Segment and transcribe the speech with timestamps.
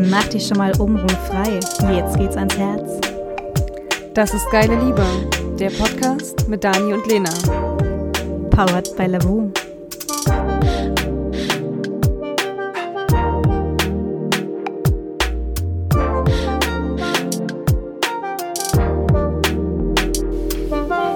[0.00, 1.58] Mach dich schon mal frei.
[1.92, 3.00] Jetzt geht's ans Herz.
[4.14, 5.04] Das ist Geile Liebe,
[5.58, 7.30] der Podcast mit Dani und Lena.
[8.48, 9.50] Powered by Lavu.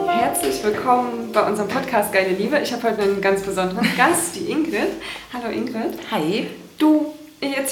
[0.09, 2.59] Herzlich willkommen bei unserem Podcast Geile Liebe.
[2.59, 4.89] Ich habe heute einen ganz besonderen Gast, die Ingrid.
[5.33, 5.99] Hallo Ingrid.
[6.11, 6.49] Hi.
[6.79, 7.12] Du,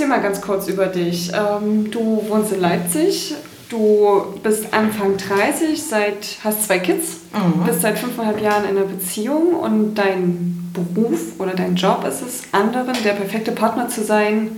[0.00, 1.30] erzähl mal ganz kurz über dich.
[1.34, 3.34] Ähm, du wohnst in Leipzig.
[3.68, 7.64] Du bist Anfang 30, seit, hast zwei Kids, Mhm.
[7.66, 12.42] bist seit fünfeinhalb Jahren in einer Beziehung und dein Beruf oder dein Job ist es,
[12.52, 14.52] anderen der perfekte Partner zu sein,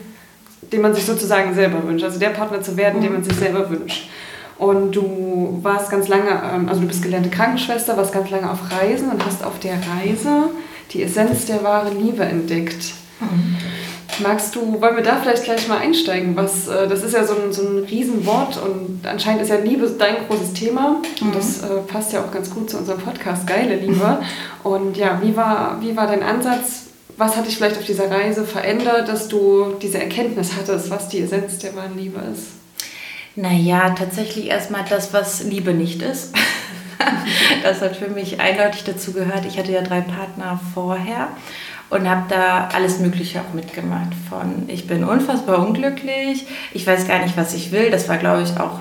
[0.72, 2.04] den man sich sozusagen selber wünscht.
[2.04, 4.08] Also der Partner zu werden, den man sich selber wünscht.
[4.58, 8.60] Und du warst ganz lange, ähm, also du bist gelernte Krankenschwester, warst ganz lange auf
[8.70, 10.50] Reisen und hast auf der Reise
[10.92, 12.94] die Essenz der wahren Liebe entdeckt.
[14.20, 16.36] Magst du, wollen wir da vielleicht gleich mal einsteigen?
[16.36, 19.88] Was, äh, das ist ja so ein, so ein Riesenwort und anscheinend ist ja Liebe
[19.98, 23.76] dein großes Thema und das äh, passt ja auch ganz gut zu unserem Podcast Geile
[23.76, 24.18] Liebe.
[24.62, 26.86] Und ja, wie war, wie war dein Ansatz?
[27.16, 31.20] Was hat dich vielleicht auf dieser Reise verändert, dass du diese Erkenntnis hattest, was die
[31.20, 32.48] Essenz der wahren Liebe ist?
[33.34, 36.34] Naja, tatsächlich erstmal das, was Liebe nicht ist.
[37.62, 39.46] das hat für mich eindeutig dazu gehört.
[39.46, 41.28] Ich hatte ja drei Partner vorher
[41.92, 44.14] und habe da alles Mögliche auch mitgemacht.
[44.28, 47.90] Von ich bin unfassbar unglücklich, ich weiß gar nicht, was ich will.
[47.90, 48.80] Das war, glaube ich, auch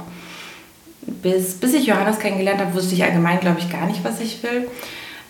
[1.01, 4.41] bis, bis ich Johannes kennengelernt habe, wusste ich allgemein, glaube ich, gar nicht, was ich
[4.43, 4.67] will.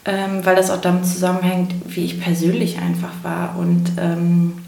[0.05, 3.55] Ähm, weil das auch damit zusammenhängt, wie ich persönlich einfach war.
[3.57, 4.63] Und ähm,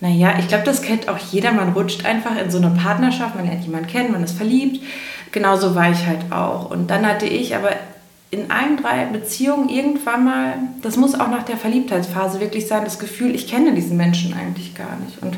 [0.00, 1.52] naja, ich glaube, das kennt auch jeder.
[1.52, 4.82] Man rutscht einfach in so eine Partnerschaft, man lernt jemanden kennen, man ist verliebt.
[5.32, 6.70] Genauso war ich halt auch.
[6.70, 7.70] Und dann hatte ich aber
[8.30, 12.98] in allen drei Beziehungen irgendwann mal, das muss auch nach der Verliebtheitsphase wirklich sein, das
[12.98, 15.22] Gefühl, ich kenne diesen Menschen eigentlich gar nicht.
[15.22, 15.36] Und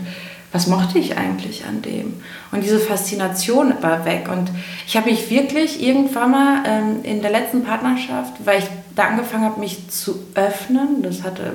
[0.53, 2.21] was mochte ich eigentlich an dem?
[2.51, 4.29] Und diese Faszination war weg.
[4.29, 4.51] Und
[4.87, 9.45] ich habe mich wirklich irgendwann mal ähm, in der letzten Partnerschaft, weil ich da angefangen
[9.45, 11.53] habe, mich zu öffnen, das hatte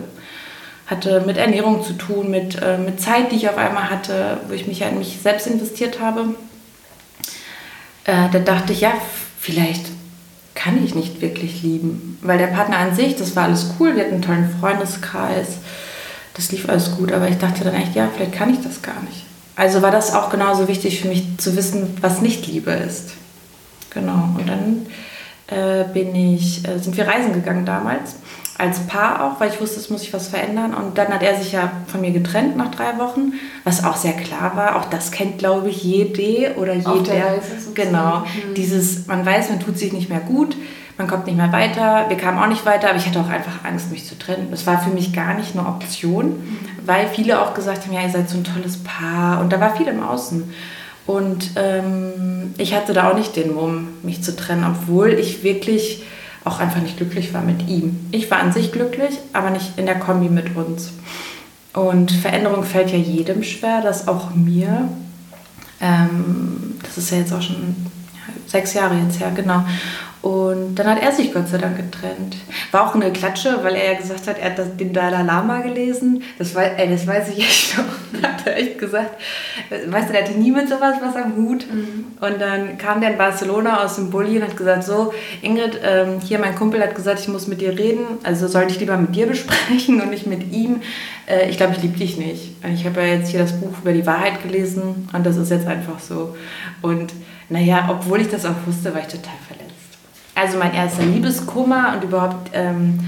[0.87, 4.53] hatte mit Ernährung zu tun, mit, äh, mit Zeit, die ich auf einmal hatte, wo
[4.53, 6.35] ich mich ja in mich selbst investiert habe.
[8.03, 8.93] Äh, da dachte ich, ja,
[9.39, 9.87] vielleicht
[10.55, 12.17] kann ich nicht wirklich lieben.
[12.21, 15.57] Weil der Partner an sich, das war alles cool, wir hatten einen tollen Freundeskreis,
[16.33, 19.01] das lief alles gut, aber ich dachte dann echt, ja, vielleicht kann ich das gar
[19.01, 19.25] nicht.
[19.55, 23.11] Also war das auch genauso wichtig für mich zu wissen, was nicht Liebe ist.
[23.91, 24.29] Genau.
[24.37, 24.85] Und dann
[25.47, 28.15] äh, bin ich, äh, sind wir reisen gegangen damals
[28.57, 30.73] als Paar auch, weil ich wusste, es muss sich was verändern.
[30.73, 33.33] Und dann hat er sich ja von mir getrennt nach drei Wochen,
[33.63, 34.77] was auch sehr klar war.
[34.77, 36.91] Auch das kennt, glaube ich, jede oder jeder.
[36.91, 37.51] Auf der Reise.
[37.73, 38.19] Genau.
[38.19, 38.53] Mhm.
[38.55, 40.55] Dieses, man weiß, man tut sich nicht mehr gut,
[40.97, 42.05] man kommt nicht mehr weiter.
[42.07, 44.47] Wir kamen auch nicht weiter, aber ich hatte auch einfach Angst, mich zu trennen.
[44.51, 46.41] Das war für mich gar nicht eine Option,
[46.85, 49.41] weil viele auch gesagt haben, ja, ihr seid so ein tolles Paar.
[49.41, 50.53] Und da war viel im Außen.
[51.05, 56.03] Und ähm, ich hatte da auch nicht den Mumm, mich zu trennen, obwohl ich wirklich
[56.45, 58.07] auch einfach nicht glücklich war mit ihm.
[58.11, 60.93] Ich war an sich glücklich, aber nicht in der Kombi mit uns.
[61.73, 64.87] Und Veränderung fällt ja jedem schwer, das auch mir.
[65.81, 67.75] Ähm, das ist ja jetzt auch schon
[68.47, 69.65] sechs Jahre jetzt her, genau.
[70.25, 72.35] Und dann hat er sich Gott sei Dank getrennt.
[72.71, 75.59] War auch eine Klatsche, weil er ja gesagt hat, er hat das, den Dalai Lama
[75.59, 76.23] gelesen.
[76.39, 78.23] Das, war, ey, das weiß ich echt noch.
[78.23, 79.21] hat er echt gesagt.
[79.69, 81.67] Weißt du, der hatte nie mit sowas was am Hut.
[82.21, 86.19] Und dann kam der in Barcelona aus dem Bulli und hat gesagt, so, Ingrid, ähm,
[86.19, 88.07] hier mein Kumpel hat gesagt, ich muss mit dir reden.
[88.23, 90.81] Also sollte ich lieber mit dir besprechen und nicht mit ihm.
[91.27, 92.55] Äh, ich glaube, ich liebe dich nicht.
[92.73, 95.67] Ich habe ja jetzt hier das Buch über die Wahrheit gelesen und das ist jetzt
[95.67, 96.35] einfach so.
[96.81, 97.13] Und
[97.47, 99.64] naja, obwohl ich das auch wusste, war ich total verletzt.
[100.35, 102.99] Also mein erster Liebeskummer und überhaupt ähm,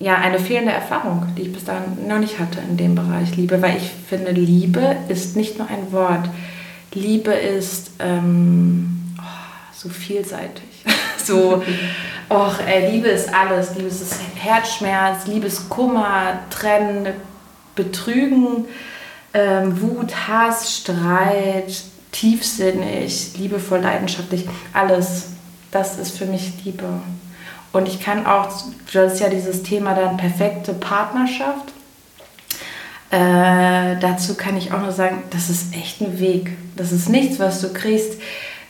[0.00, 3.62] ja, eine fehlende Erfahrung, die ich bis dahin noch nicht hatte in dem Bereich Liebe,
[3.62, 6.28] weil ich finde, Liebe ist nicht nur ein Wort.
[6.92, 9.22] Liebe ist ähm, oh,
[9.72, 10.84] so vielseitig.
[11.24, 11.62] so,
[12.30, 13.74] och, ey, Liebe ist alles.
[13.76, 17.08] Liebe ist Herzschmerz, Liebe ist Kummer, Trennen,
[17.76, 18.64] Betrügen,
[19.34, 25.26] ähm, Wut, Hass, Streit, tiefsinnig, liebevoll, leidenschaftlich, alles.
[25.70, 26.84] Das ist für mich Liebe.
[27.72, 28.48] Und ich kann auch,
[28.92, 31.72] das ist ja dieses Thema dann perfekte Partnerschaft.
[33.10, 36.56] Äh, dazu kann ich auch nur sagen, das ist echt ein Weg.
[36.76, 38.20] Das ist nichts, was du kriegst.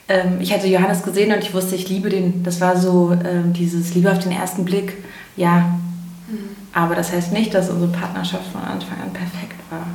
[0.09, 2.43] Ähm, ich hatte Johannes gesehen und ich wusste, ich liebe den.
[2.43, 4.97] Das war so ähm, dieses Liebe auf den ersten Blick.
[5.37, 5.79] Ja.
[6.73, 9.87] Aber das heißt nicht, dass unsere Partnerschaft von Anfang an perfekt war.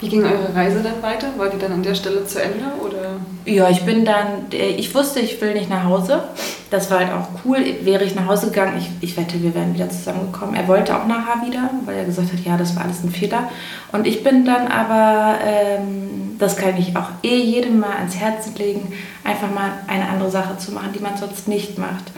[0.00, 1.28] Wie ging eure Reise dann weiter?
[1.36, 3.16] War die dann an der Stelle zu Ende oder?
[3.44, 6.22] Ja, ich bin dann, ich wusste, ich will nicht nach Hause.
[6.70, 7.58] das war halt auch cool.
[7.82, 10.54] Wäre ich nach Hause gegangen, ich, ich wette, wir wären wieder zusammengekommen.
[10.54, 13.50] Er wollte auch nachher wieder, weil er gesagt hat, ja, das war alles ein Fehler.
[13.90, 18.54] Und ich bin dann aber, ähm, das kann ich auch eh jedem mal ans Herzen
[18.56, 18.92] legen,
[19.24, 22.12] einfach mal eine andere Sache zu machen, die man sonst nicht macht.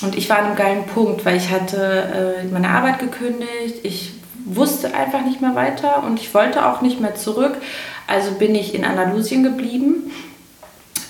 [0.00, 4.14] Und ich war an einem geilen Punkt, weil ich hatte äh, meine Arbeit gekündigt, ich
[4.56, 7.56] wusste einfach nicht mehr weiter und ich wollte auch nicht mehr zurück.
[8.06, 10.10] Also bin ich in Andalusien geblieben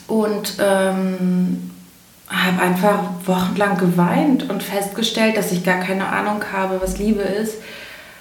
[0.06, 1.70] und ähm,
[2.28, 7.56] habe einfach wochenlang geweint und festgestellt, dass ich gar keine Ahnung habe, was Liebe ist.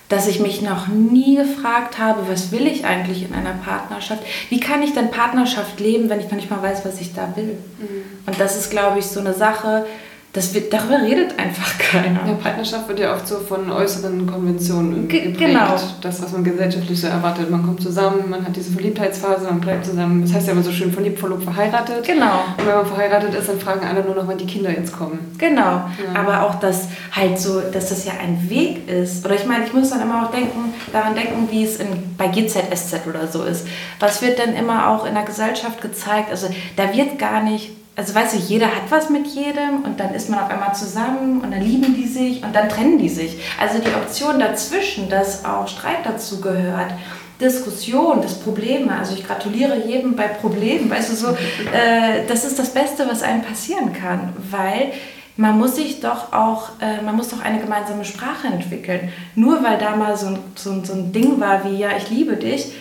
[0.10, 4.22] Dass ich mich noch nie gefragt habe, was will ich eigentlich in einer Partnerschaft?
[4.50, 7.32] Wie kann ich denn Partnerschaft leben, wenn ich noch nicht mal weiß, was ich da
[7.36, 7.58] will?
[7.80, 8.04] Mhm.
[8.26, 9.86] Und das ist, glaube ich, so eine Sache,
[10.34, 12.26] das wird, darüber redet einfach keiner.
[12.26, 15.38] Ja, Partnerschaft wird ja oft so von äußeren Konventionen geprägt.
[15.38, 15.76] Genau.
[16.00, 17.50] Das, was man gesellschaftlich so erwartet.
[17.50, 20.22] Man kommt zusammen, man hat diese Verliebtheitsphase, man bleibt zusammen.
[20.22, 22.06] Das heißt ja immer so schön verliebt, verlobt, verheiratet.
[22.06, 22.46] Genau.
[22.58, 25.20] Und wenn man verheiratet ist, dann fragen alle nur noch, wann die Kinder jetzt kommen.
[25.38, 25.62] Genau.
[25.62, 25.90] Ja.
[26.16, 29.26] Aber auch, dass halt so, dass das ja ein Weg ist.
[29.26, 31.88] Oder ich meine, ich muss dann immer auch denken, daran denken, wie es in,
[32.18, 33.68] bei GZSZ oder so ist.
[34.00, 36.30] Was wird denn immer auch in der Gesellschaft gezeigt?
[36.32, 36.48] Also
[36.78, 40.28] da wird gar nicht also weißt du, jeder hat was mit jedem und dann ist
[40.28, 43.38] man auf einmal zusammen und dann lieben die sich und dann trennen die sich.
[43.60, 46.92] Also die Option dazwischen, dass auch Streit dazu gehört,
[47.40, 51.28] Diskussion, das Probleme, also ich gratuliere jedem bei Problemen, weißt du so,
[51.74, 54.94] äh, das ist das Beste, was einem passieren kann, weil
[55.38, 59.10] man muss sich doch auch, äh, man muss doch eine gemeinsame Sprache entwickeln.
[59.36, 62.36] Nur weil da mal so ein, so, so ein Ding war wie, ja, ich liebe
[62.36, 62.72] dich,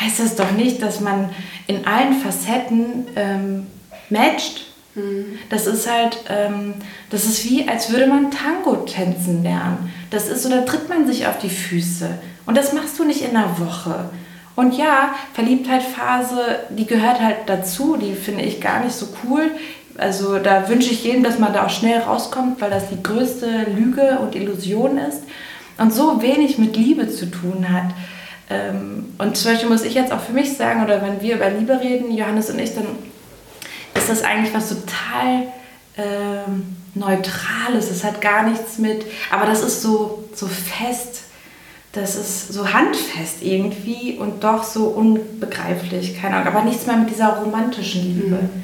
[0.00, 1.28] heißt das doch nicht, dass man
[1.66, 3.66] in allen Facetten ähm,
[4.10, 4.69] matcht.
[4.94, 5.38] Mhm.
[5.48, 6.74] Das ist halt, ähm,
[7.10, 9.92] das ist wie, als würde man Tango tänzen lernen.
[10.10, 12.08] Das ist so, da tritt man sich auf die Füße.
[12.46, 14.10] Und das machst du nicht in einer Woche.
[14.56, 16.40] Und ja, Verliebtheitphase,
[16.70, 19.50] die gehört halt dazu, die finde ich gar nicht so cool.
[19.96, 23.66] Also da wünsche ich jedem, dass man da auch schnell rauskommt, weil das die größte
[23.76, 25.22] Lüge und Illusion ist
[25.78, 27.94] und so wenig mit Liebe zu tun hat.
[28.50, 31.48] Ähm, und zum Beispiel muss ich jetzt auch für mich sagen, oder wenn wir über
[31.48, 32.86] Liebe reden, Johannes und ich, dann
[34.10, 35.46] ist das eigentlich was total
[35.96, 37.90] ähm, Neutrales.
[37.90, 41.22] Es hat gar nichts mit, aber das ist so, so fest.
[41.92, 46.20] Das ist so handfest irgendwie und doch so unbegreiflich.
[46.20, 48.36] Keine Ahnung, aber nichts mehr mit dieser romantischen Liebe.
[48.36, 48.62] Mhm.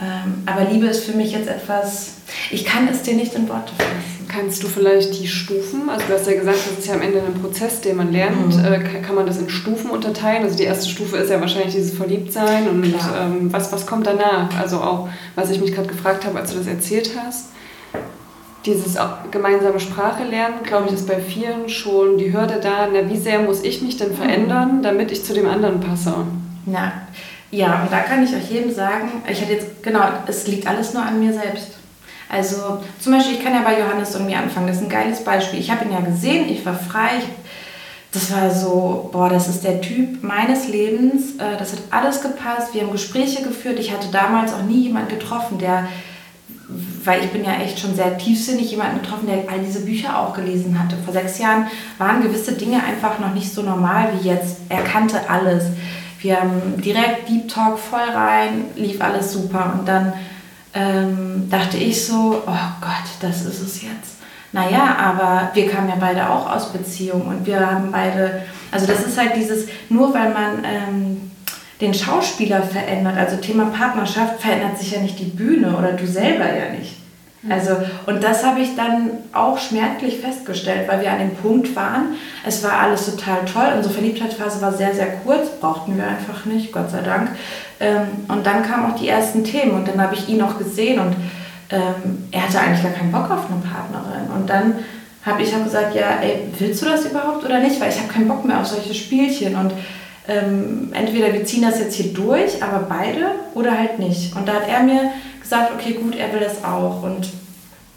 [0.00, 2.12] Ähm, aber Liebe ist für mich jetzt etwas,
[2.50, 4.19] ich kann es dir nicht in Worte fassen.
[4.32, 7.18] Kannst du vielleicht die Stufen, also du hast ja gesagt, das ist ja am Ende
[7.18, 8.64] ein Prozess, den man lernt, mhm.
[8.64, 10.44] äh, kann man das in Stufen unterteilen?
[10.44, 14.48] Also die erste Stufe ist ja wahrscheinlich dieses Verliebtsein und ähm, was, was kommt danach?
[14.60, 17.46] Also auch, was ich mich gerade gefragt habe, als du das erzählt hast,
[18.66, 18.96] dieses
[19.32, 23.40] gemeinsame Sprache lernen, glaube ich, ist bei vielen schon die Hürde da, na, wie sehr
[23.40, 24.82] muss ich mich denn verändern, mhm.
[24.82, 26.14] damit ich zu dem anderen passe?
[26.66, 26.92] Na,
[27.50, 30.94] ja, und da kann ich euch jedem sagen, ich hatte jetzt, genau, es liegt alles
[30.94, 31.79] nur an mir selbst.
[32.30, 34.68] Also zum Beispiel, ich kann ja bei Johannes mir anfangen.
[34.68, 35.58] Das ist ein geiles Beispiel.
[35.58, 37.18] Ich habe ihn ja gesehen, ich war frei.
[37.18, 37.24] Ich,
[38.12, 41.36] das war so, boah, das ist der Typ meines Lebens.
[41.38, 42.72] Äh, das hat alles gepasst.
[42.72, 43.78] Wir haben Gespräche geführt.
[43.80, 45.88] Ich hatte damals auch nie jemanden getroffen, der,
[47.04, 50.32] weil ich bin ja echt schon sehr tiefsinnig, jemanden getroffen, der all diese Bücher auch
[50.34, 50.96] gelesen hatte.
[51.04, 51.66] Vor sechs Jahren
[51.98, 54.58] waren gewisse Dinge einfach noch nicht so normal wie jetzt.
[54.68, 55.64] Er kannte alles.
[56.20, 59.74] Wir haben direkt Deep Talk voll rein, lief alles super.
[59.78, 60.12] Und dann
[60.74, 64.16] ähm, dachte ich so, oh Gott, das ist es jetzt.
[64.52, 69.06] Naja, aber wir kamen ja beide auch aus Beziehungen und wir haben beide, also das
[69.06, 71.30] ist halt dieses, nur weil man ähm,
[71.80, 76.46] den Schauspieler verändert, also Thema Partnerschaft, verändert sich ja nicht die Bühne oder du selber
[76.46, 76.96] ja nicht.
[77.42, 77.52] Mhm.
[77.52, 82.16] Also, und das habe ich dann auch schmerzlich festgestellt, weil wir an dem Punkt waren,
[82.44, 83.72] es war alles total toll.
[83.76, 87.30] Unsere Verliebtheitsphase war sehr, sehr kurz, brauchten wir einfach nicht, Gott sei Dank.
[87.80, 91.00] Ähm, und dann kamen auch die ersten Themen und dann habe ich ihn auch gesehen
[91.00, 91.16] und
[91.70, 94.30] ähm, er hatte eigentlich gar keinen Bock auf eine Partnerin.
[94.36, 94.74] Und dann
[95.24, 97.80] habe ich auch gesagt, ja, ey, willst du das überhaupt oder nicht?
[97.80, 99.72] Weil ich habe keinen Bock mehr auf solche Spielchen und
[100.28, 104.36] ähm, entweder wir ziehen das jetzt hier durch, aber beide oder halt nicht.
[104.36, 105.10] Und da hat er mir
[105.40, 107.02] gesagt, okay, gut, er will das auch.
[107.02, 107.28] Und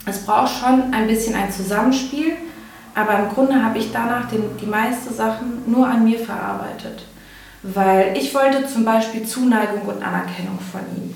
[0.05, 2.33] es braucht schon ein bisschen ein Zusammenspiel,
[2.95, 7.05] aber im Grunde habe ich danach den, die meisten Sachen nur an mir verarbeitet.
[7.63, 11.15] Weil ich wollte zum Beispiel Zuneigung und Anerkennung von ihm.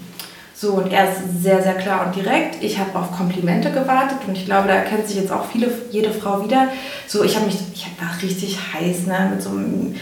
[0.56, 2.64] So, und er ist sehr, sehr klar und direkt.
[2.64, 6.10] Ich habe auf Komplimente gewartet und ich glaube, da erkennt sich jetzt auch viele, jede
[6.10, 6.70] Frau wieder.
[7.06, 9.96] So, ich habe mich, ich war richtig heiß, ne, mit so einem,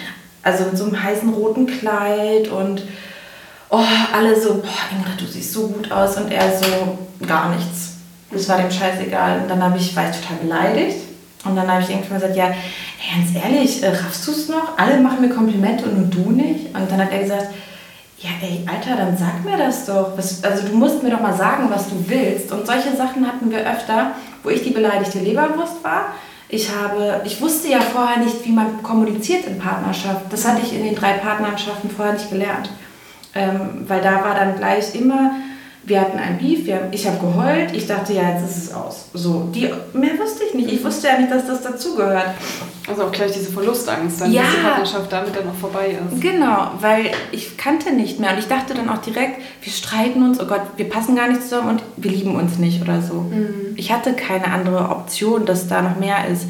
[0.44, 2.84] also mit so einem heißen roten Kleid und
[3.70, 3.84] oh,
[4.14, 7.96] alle so, boah, Ingrid, du siehst so gut aus und er so, gar nichts.
[8.32, 9.42] Das war dem scheißegal.
[9.42, 10.98] Und dann habe ich, war ich total beleidigt.
[11.44, 12.54] Und dann habe ich irgendwann gesagt, ja,
[13.14, 14.78] ganz ehrlich, äh, raffst du es noch?
[14.78, 16.68] Alle machen mir Komplimente und nur du nicht.
[16.76, 17.48] Und dann hat er gesagt,
[18.20, 20.18] ja, ey, Alter, dann sag mir das doch.
[20.18, 22.52] Was, also du musst mir doch mal sagen, was du willst.
[22.52, 24.12] Und solche Sachen hatten wir öfter,
[24.44, 26.14] wo ich die beleidigte Leberwurst war.
[26.48, 30.22] Ich, habe, ich wusste ja vorher nicht, wie man kommuniziert in Partnerschaft.
[30.32, 32.70] Das hatte ich in den drei Partnerschaften vorher nicht gelernt.
[33.34, 35.32] Ähm, weil da war dann gleich immer,
[35.88, 39.06] wir hatten ein Beef, wir, ich habe geheult, ich dachte, ja, jetzt ist es aus.
[39.14, 40.72] So, die, mehr wusste ich nicht.
[40.72, 42.26] Ich wusste ja nicht, dass das dazugehört.
[42.88, 44.42] Also auch gleich diese Verlustangst, dann Ja.
[44.44, 46.22] dass die Partnerschaft damit dann auch vorbei ist.
[46.22, 50.40] Genau, weil ich kannte nicht mehr und ich dachte dann auch direkt, wir streiten uns,
[50.40, 53.26] oh Gott, wir passen gar nicht zusammen und wir lieben uns nicht oder so.
[53.76, 56.48] Ich hatte keine andere Option, dass da noch mehr ist.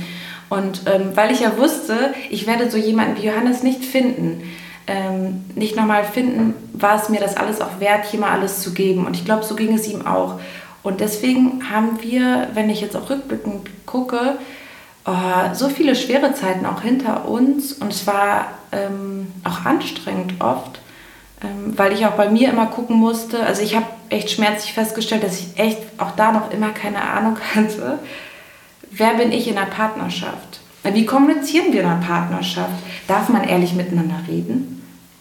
[0.47, 4.43] Und ähm, weil ich ja wusste, ich werde so jemanden wie Johannes nicht finden,
[4.87, 8.73] ähm, nicht nochmal finden, war es mir das alles auch wert, hier mal alles zu
[8.73, 9.05] geben.
[9.05, 10.39] Und ich glaube, so ging es ihm auch.
[10.83, 14.37] Und deswegen haben wir, wenn ich jetzt auch rückblickend gucke,
[15.05, 17.73] oh, so viele schwere Zeiten auch hinter uns.
[17.73, 20.79] Und es war ähm, auch anstrengend oft,
[21.43, 23.43] ähm, weil ich auch bei mir immer gucken musste.
[23.43, 27.37] Also ich habe echt schmerzlich festgestellt, dass ich echt auch da noch immer keine Ahnung
[27.55, 27.99] hatte,
[28.91, 30.59] wer bin ich in einer Partnerschaft?
[30.93, 32.73] Wie kommunizieren wir in einer Partnerschaft?
[33.07, 34.75] Darf man ehrlich miteinander reden?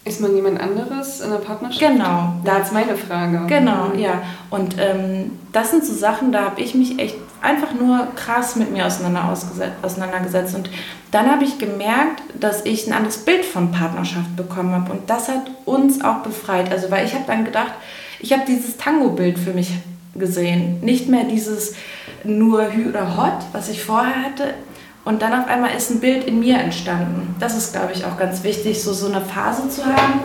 [0.06, 1.80] Ist man jemand anderes in einer Partnerschaft?
[1.80, 2.34] Genau.
[2.44, 3.46] Da ist meine Frage.
[3.46, 4.22] Genau, ja.
[4.50, 8.70] Und ähm, das sind so Sachen, da habe ich mich echt einfach nur krass mit
[8.70, 9.34] mir auseinander
[9.82, 10.54] auseinandergesetzt.
[10.54, 10.68] Und
[11.10, 14.92] dann habe ich gemerkt, dass ich ein anderes Bild von Partnerschaft bekommen habe.
[14.92, 16.70] Und das hat uns auch befreit.
[16.70, 17.72] Also, weil ich habe dann gedacht,
[18.20, 19.70] ich habe dieses Tango-Bild für mich
[20.14, 20.80] gesehen.
[20.80, 21.74] Nicht mehr dieses
[22.24, 24.54] nur Hü oder Hot, was ich vorher hatte.
[25.04, 27.36] Und dann auf einmal ist ein Bild in mir entstanden.
[27.38, 30.20] Das ist, glaube ich, auch ganz wichtig, so, so eine Phase zu haben,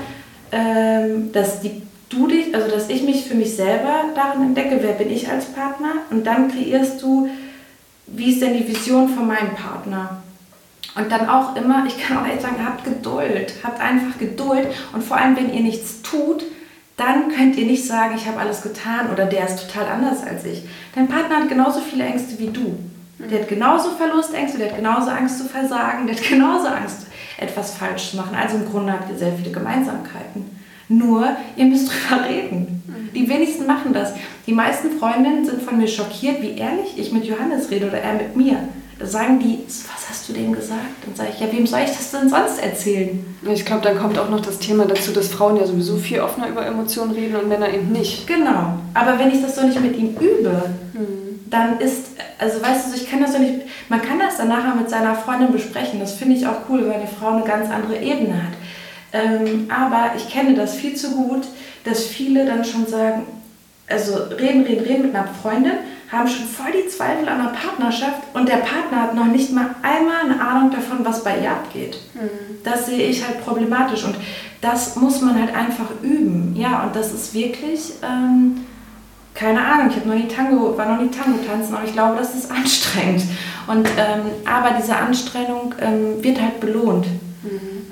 [0.52, 4.94] ähm, dass die, du dich, also dass ich mich für mich selber darin entdecke, wer
[4.94, 7.30] bin ich als Partner und dann kreierst du,
[8.08, 10.24] wie ist denn die Vision von meinem Partner.
[10.96, 15.04] Und dann auch immer, ich kann auch echt sagen, habt Geduld, habt einfach Geduld und
[15.04, 16.44] vor allem, wenn ihr nichts tut,
[16.98, 20.44] dann könnt ihr nicht sagen, ich habe alles getan oder der ist total anders als
[20.46, 20.64] ich.
[20.96, 22.78] Dein Partner hat genauso viele Ängste wie du.
[23.20, 27.08] Der hat genauso Verlustängste, der hat genauso Angst zu versagen, der hat genauso Angst,
[27.38, 28.36] etwas falsch zu machen.
[28.36, 30.58] Also im Grunde habt ihr sehr viele Gemeinsamkeiten.
[30.88, 32.82] Nur, ihr müsst drüber reden.
[33.14, 34.14] Die wenigsten machen das.
[34.48, 38.14] Die meisten Freundinnen sind von mir schockiert, wie ehrlich ich mit Johannes rede oder er
[38.14, 38.58] mit mir.
[38.98, 41.06] Da sagen die, was hast du dem gesagt?
[41.06, 43.24] Dann sage ich, ja, wem soll ich das denn sonst erzählen?
[43.44, 46.50] Ich glaube, dann kommt auch noch das Thema dazu, dass Frauen ja sowieso viel offener
[46.50, 48.28] über Emotionen reden und Männer eben nicht.
[48.28, 48.80] Genau.
[48.94, 50.64] Aber wenn ich das so nicht mit ihm übe,
[51.50, 54.76] dann ist, also weißt du, ich kann das so nicht, man kann das dann nachher
[54.76, 56.00] mit seiner Freundin besprechen.
[56.00, 58.54] Das finde ich auch cool, weil eine Frau eine ganz andere Ebene hat.
[59.12, 61.48] Ähm, aber ich kenne das viel zu gut,
[61.84, 63.24] dass viele dann schon sagen,
[63.88, 65.72] also reden, reden, reden mit einer Freundin,
[66.12, 69.76] haben schon voll die Zweifel an der Partnerschaft und der Partner hat noch nicht mal
[69.82, 72.00] einmal eine Ahnung davon, was bei ihr abgeht.
[72.64, 74.16] Das sehe ich halt problematisch und
[74.62, 76.56] das muss man halt einfach üben.
[76.56, 78.66] Ja, und das ist wirklich, ähm,
[79.40, 82.18] keine Ahnung, ich habe noch nie Tango, war noch nie Tango tanzen, aber ich glaube,
[82.18, 83.24] das ist anstrengend.
[83.68, 87.06] Und, ähm, aber diese Anstrengung ähm, wird halt belohnt,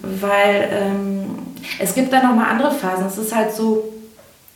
[0.01, 1.29] weil ähm,
[1.79, 3.05] es gibt dann nochmal andere Phasen.
[3.05, 3.93] Es ist halt so,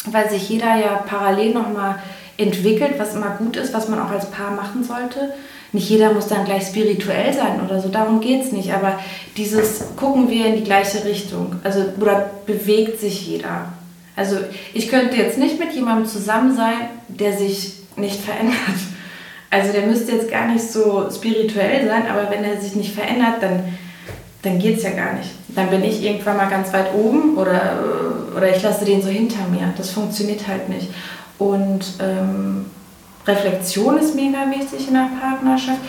[0.07, 1.95] weil sich jeder ja parallel nochmal
[2.37, 5.33] entwickelt, was immer gut ist, was man auch als Paar machen sollte.
[5.71, 8.73] Nicht jeder muss dann gleich spirituell sein oder so, darum geht es nicht.
[8.73, 8.99] Aber
[9.37, 11.55] dieses gucken wir in die gleiche Richtung.
[11.63, 13.71] Also, oder bewegt sich jeder.
[14.15, 14.37] Also
[14.73, 18.55] ich könnte jetzt nicht mit jemandem zusammen sein, der sich nicht verändert.
[19.49, 23.41] Also der müsste jetzt gar nicht so spirituell sein, aber wenn er sich nicht verändert,
[23.41, 23.63] dann,
[24.43, 25.29] dann geht es ja gar nicht.
[25.49, 27.77] Dann bin ich irgendwann mal ganz weit oben oder,
[28.35, 29.73] oder ich lasse den so hinter mir.
[29.75, 30.87] Das funktioniert halt nicht.
[31.37, 32.65] Und ähm,
[33.27, 35.81] Reflexion ist mega wichtig in der Partnerschaft.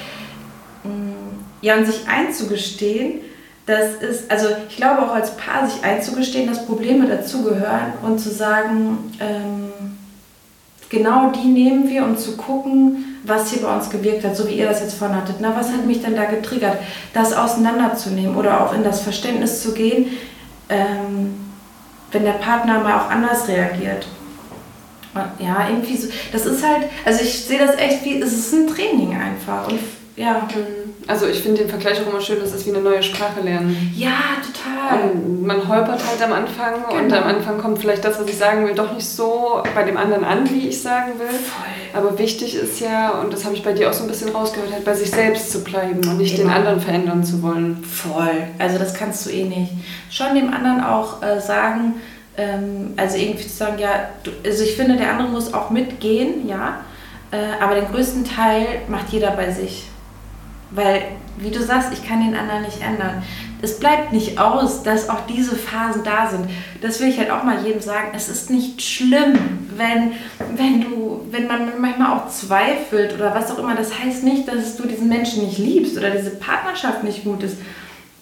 [0.84, 1.12] Mm,
[1.60, 3.20] Ja, und sich einzugestehen,
[3.66, 8.30] das ist, also ich glaube auch als Paar sich einzugestehen, dass Probleme dazugehören und zu
[8.30, 9.70] sagen, ähm,
[10.88, 14.54] genau die nehmen wir, um zu gucken, was hier bei uns gewirkt hat, so wie
[14.54, 15.36] ihr das jetzt vorhin hattet.
[15.38, 16.78] Na, was hat mich denn da getriggert?
[17.14, 20.06] Das auseinanderzunehmen oder auch in das Verständnis zu gehen,
[20.68, 21.34] ähm,
[22.10, 24.06] wenn der Partner mal auch anders reagiert.
[25.38, 26.08] Ja, irgendwie so.
[26.32, 29.68] Das ist halt, also ich sehe das echt wie, es ist ein Training einfach.
[29.68, 29.78] Und
[30.16, 30.48] ja.
[31.08, 33.92] Also ich finde den Vergleich auch immer schön, das ist wie eine neue Sprache lernen.
[33.96, 35.10] Ja, total.
[35.10, 37.16] Und man holpert halt am Anfang und Genau.
[37.22, 40.24] am Anfang kommt vielleicht das, was ich sagen will, doch nicht so bei dem anderen
[40.24, 41.26] an, wie ich sagen will.
[41.28, 42.00] Voll.
[42.00, 44.72] Aber wichtig ist ja, und das habe ich bei dir auch so ein bisschen rausgehört,
[44.72, 46.54] halt bei sich selbst zu bleiben und nicht den Immer.
[46.56, 47.82] anderen verändern zu wollen.
[47.84, 48.44] Voll.
[48.58, 49.72] Also das kannst du eh nicht.
[50.10, 51.94] Schon dem anderen auch äh, sagen,
[52.38, 56.48] ähm, also irgendwie zu sagen, ja, du, also ich finde, der andere muss auch mitgehen,
[56.48, 56.76] ja,
[57.30, 59.88] äh, aber den größten Teil macht jeder bei sich.
[60.74, 61.02] Weil
[61.38, 63.22] wie du sagst, ich kann den anderen nicht ändern.
[63.62, 66.46] Es bleibt nicht aus, dass auch diese Phasen da sind.
[66.80, 68.08] Das will ich halt auch mal jedem sagen.
[68.14, 69.38] Es ist nicht schlimm,
[69.76, 70.12] wenn,
[70.56, 73.74] wenn, du, wenn man manchmal auch zweifelt oder was auch immer.
[73.74, 77.56] Das heißt nicht, dass du diesen Menschen nicht liebst oder diese Partnerschaft nicht gut ist.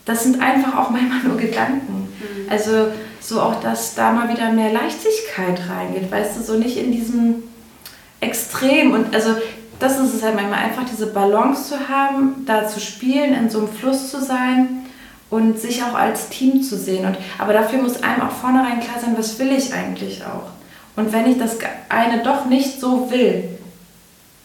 [0.04, 2.08] Das sind einfach auch manchmal nur Gedanken.
[2.18, 2.50] Mhm.
[2.50, 2.88] Also
[3.20, 6.10] so auch, dass da mal wieder mehr Leichtigkeit reingeht.
[6.10, 7.42] Weißt du, so nicht in diesem
[8.20, 8.92] Extrem.
[8.92, 9.36] Und also
[9.80, 13.58] das ist es halt manchmal einfach, diese Balance zu haben, da zu spielen, in so
[13.58, 14.84] einem Fluss zu sein
[15.30, 17.06] und sich auch als Team zu sehen.
[17.06, 20.50] Und, aber dafür muss einem auch vornherein klar sein, was will ich eigentlich auch.
[20.96, 21.58] Und wenn ich das
[21.88, 23.44] eine doch nicht so will,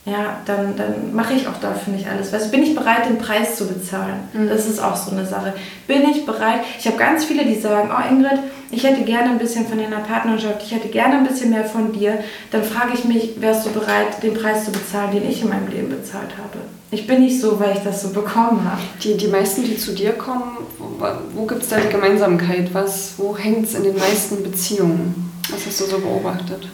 [0.06, 2.32] ja, dann, dann mache ich auch dafür nicht alles.
[2.32, 4.20] Weißt, bin ich bereit, den Preis zu bezahlen?
[4.34, 4.50] Mhm.
[4.50, 5.54] Das ist auch so eine Sache.
[5.88, 6.62] Bin ich bereit?
[6.78, 10.02] Ich habe ganz viele, die sagen, oh Ingrid, ich hätte gerne ein bisschen von deiner
[10.02, 12.20] Partnerschaft, ich hätte gerne ein bisschen mehr von dir.
[12.52, 15.70] Dann frage ich mich, wärst du bereit, den Preis zu bezahlen, den ich in meinem
[15.70, 16.60] Leben bezahlt habe?
[16.92, 18.82] Ich bin nicht so, weil ich das so bekommen habe.
[19.02, 22.72] Die, die meisten, die zu dir kommen, wo, wo gibt es da die Gemeinsamkeit?
[22.74, 25.32] Was, wo hängt es in den meisten Beziehungen?
[25.50, 26.68] Was hast du so beobachtet?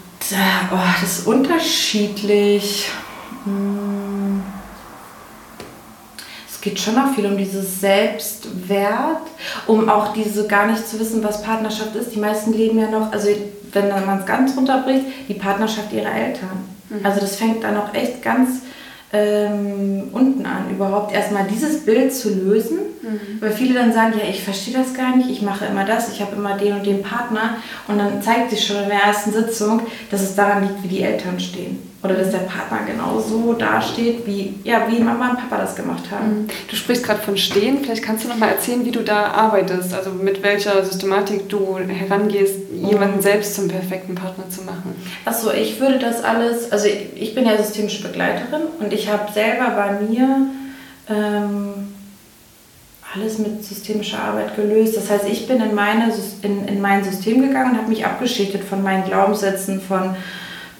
[0.71, 2.89] Oh, das ist unterschiedlich.
[6.49, 9.21] Es geht schon auch viel um dieses Selbstwert,
[9.65, 12.13] um auch diese gar nicht zu wissen, was Partnerschaft ist.
[12.13, 13.29] Die meisten leben ja noch, also
[13.73, 16.65] wenn man es ganz runterbricht, die Partnerschaft ihrer Eltern.
[16.89, 17.05] Mhm.
[17.05, 18.61] Also das fängt dann auch echt ganz
[19.13, 22.77] ähm, unten an, überhaupt erstmal dieses Bild zu lösen.
[23.01, 23.41] Mhm.
[23.41, 26.21] Weil viele dann sagen, ja, ich verstehe das gar nicht, ich mache immer das, ich
[26.21, 27.57] habe immer den und den Partner.
[27.87, 31.01] Und dann zeigt sich schon in der ersten Sitzung, dass es daran liegt, wie die
[31.01, 31.90] Eltern stehen.
[32.03, 36.43] Oder dass der Partner genauso dasteht, wie, ja, wie Mama und Papa das gemacht haben.
[36.43, 36.47] Mhm.
[36.67, 37.83] Du sprichst gerade von Stehen.
[37.83, 39.93] Vielleicht kannst du noch mal erzählen, wie du da arbeitest.
[39.93, 42.87] Also mit welcher Systematik du herangehst, mhm.
[42.87, 44.95] jemanden selbst zum perfekten Partner zu machen.
[45.25, 46.71] Achso, ich würde das alles...
[46.71, 50.47] Also ich bin ja systemische Begleiterin und ich habe selber bei mir...
[51.09, 51.91] Ähm,
[53.13, 54.95] alles mit systemischer Arbeit gelöst.
[54.95, 58.63] Das heißt, ich bin in, meine, in, in mein System gegangen und habe mich abgeschichtet
[58.63, 60.15] von meinen Glaubenssätzen, von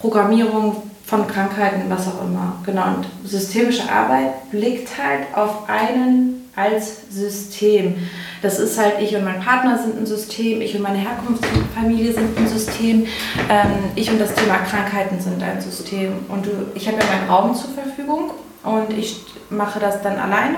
[0.00, 2.54] Programmierung, von Krankheiten, was auch immer.
[2.64, 8.08] Genau, und systemische Arbeit blickt halt auf einen als System.
[8.40, 12.38] Das ist halt, ich und mein Partner sind ein System, ich und meine Herkunftsfamilie sind
[12.38, 13.06] ein System,
[13.50, 16.14] ähm, ich und das Thema Krankheiten sind ein System.
[16.30, 18.30] Und du, ich habe ja meinen Raum zur Verfügung
[18.64, 19.20] und ich
[19.50, 20.56] mache das dann alleine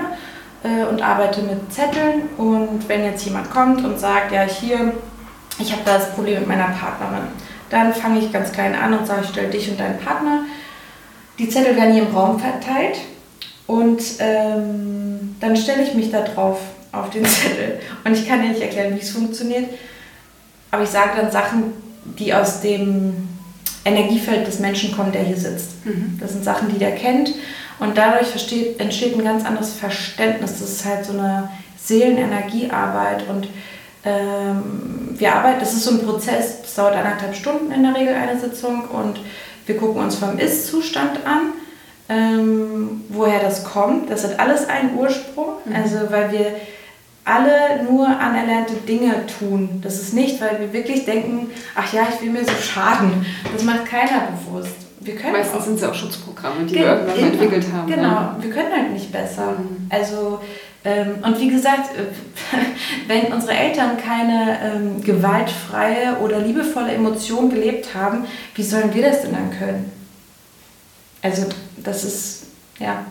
[0.63, 2.29] äh, und arbeite mit Zetteln.
[2.37, 4.93] Und wenn jetzt jemand kommt und sagt, ja, hier,
[5.59, 7.27] ich habe das Problem mit meiner Partnerin,
[7.69, 10.45] dann fange ich ganz klein an und sage, ich stelle dich und deinen Partner.
[11.39, 12.99] Die Zettel werden hier im Raum verteilt
[13.67, 16.59] und ähm, dann stelle ich mich da drauf
[16.91, 17.79] auf den Zettel.
[18.03, 19.69] Und ich kann dir nicht erklären, wie es funktioniert,
[20.71, 21.73] aber ich sage dann Sachen,
[22.19, 23.27] die aus dem
[23.83, 25.85] Energiefeld des Menschen kommen, der hier sitzt.
[25.85, 26.17] Mhm.
[26.19, 27.33] Das sind Sachen, die der kennt
[27.79, 30.59] und dadurch entsteht ein ganz anderes Verständnis.
[30.59, 33.47] Das ist halt so eine Seelenenergiearbeit und
[34.05, 38.13] ähm, wir arbeiten, das ist so ein Prozess, das dauert anderthalb Stunden in der Regel
[38.13, 39.19] eine Sitzung und
[39.65, 41.53] wir gucken uns vom Ist-Zustand an,
[42.07, 44.11] ähm, woher das kommt.
[44.11, 45.75] Das hat alles einen Ursprung, mhm.
[45.75, 46.55] also weil wir
[47.23, 49.81] alle nur anerlernte Dinge tun.
[49.81, 53.25] Das ist nicht, weil wir wirklich denken, ach ja, ich will mir so schaden.
[53.51, 54.75] Das macht keiner bewusst.
[54.99, 57.87] Wir können Meistens auch, sind es auch Schutzprogramme, die wir irgendwann mal entwickelt haben.
[57.87, 58.37] Genau, ja.
[58.39, 59.53] wir können halt nicht besser.
[59.53, 59.87] Mhm.
[59.89, 60.39] Also
[61.23, 62.03] und wie gesagt, äh,
[63.07, 69.23] wenn unsere Eltern keine ähm, gewaltfreie oder liebevolle Emotion gelebt haben, wie sollen wir das
[69.23, 69.91] denn dann können?
[71.23, 71.47] Also
[71.83, 72.43] das ist,
[72.79, 73.03] ja.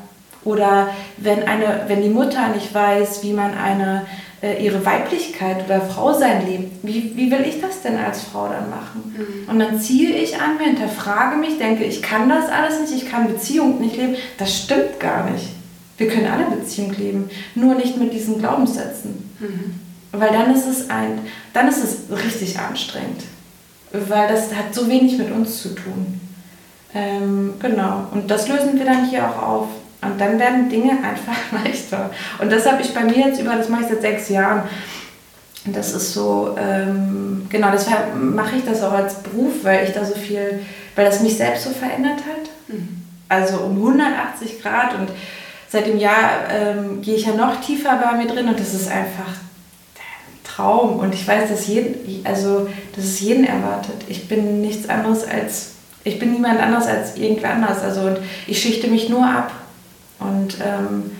[0.44, 4.06] Oder wenn, eine, wenn die Mutter nicht weiß, wie man eine,
[4.40, 8.46] äh, ihre Weiblichkeit oder Frau sein lebt, wie, wie will ich das denn als Frau
[8.48, 9.16] dann machen?
[9.16, 9.50] Mhm.
[9.50, 13.10] Und dann ziehe ich an mir, hinterfrage mich, denke, ich kann das alles nicht, ich
[13.10, 14.16] kann Beziehung nicht leben.
[14.38, 15.48] Das stimmt gar nicht.
[15.96, 19.30] Wir können alle Beziehung leben, nur nicht mit diesen Glaubenssätzen.
[19.38, 19.80] Mhm.
[20.12, 21.20] Weil dann ist es ein,
[21.52, 23.22] dann ist es richtig anstrengend.
[23.92, 26.20] Weil das hat so wenig mit uns zu tun.
[26.94, 28.06] Ähm, genau.
[28.12, 29.68] Und das lösen wir dann hier auch auf.
[30.02, 32.10] Und dann werden Dinge einfach leichter.
[32.38, 34.62] Und das habe ich bei mir jetzt über, das mache ich seit sechs Jahren.
[35.66, 39.94] Und das ist so, ähm, genau, deshalb mache ich das auch als Beruf, weil ich
[39.94, 40.60] da so viel,
[40.94, 42.50] weil das mich selbst so verändert hat.
[42.68, 43.02] Mhm.
[43.28, 45.08] Also um 180 Grad und
[45.74, 48.88] seit dem Jahr ähm, gehe ich ja noch tiefer bei mir drin und das ist
[48.88, 51.00] einfach ein Traum.
[51.00, 53.96] Und ich weiß, dass jeden, also dass es jeden erwartet.
[54.06, 55.72] Ich bin nichts anderes als,
[56.04, 57.82] ich bin niemand anderes als irgendwer anders.
[57.82, 59.50] Also und ich schichte mich nur ab.
[60.20, 61.10] Und ähm,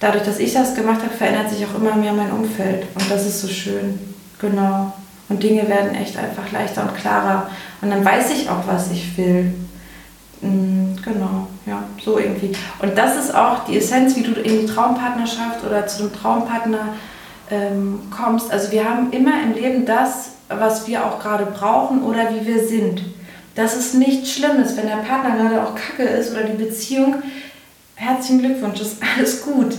[0.00, 2.86] dadurch, dass ich das gemacht habe, verändert sich auch immer mehr mein Umfeld.
[2.96, 4.00] Und das ist so schön.
[4.40, 4.92] Genau.
[5.28, 7.48] Und Dinge werden echt einfach leichter und klarer.
[7.80, 9.54] Und dann weiß ich auch, was ich will.
[10.40, 11.46] Mhm, genau.
[11.66, 12.52] Ja, so irgendwie.
[12.80, 16.94] Und das ist auch die Essenz, wie du in die Traumpartnerschaft oder zu einem Traumpartner
[17.50, 18.50] ähm, kommst.
[18.50, 22.66] Also wir haben immer im Leben das, was wir auch gerade brauchen oder wie wir
[22.66, 23.02] sind.
[23.54, 27.22] Das ist nichts Schlimmes, wenn der Partner gerade auch kacke ist oder die Beziehung.
[27.94, 29.76] Herzlichen Glückwunsch, ist alles gut.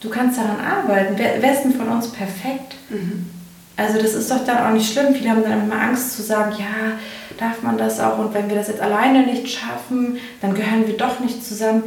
[0.00, 1.14] Du kannst daran arbeiten.
[1.16, 2.76] Wer, ist denn von uns perfekt?
[2.88, 3.30] Mhm.
[3.78, 5.14] Also das ist doch dann auch nicht schlimm.
[5.14, 6.98] Viele haben dann immer Angst zu sagen, ja,
[7.38, 10.96] darf man das auch und wenn wir das jetzt alleine nicht schaffen, dann gehören wir
[10.96, 11.84] doch nicht zusammen.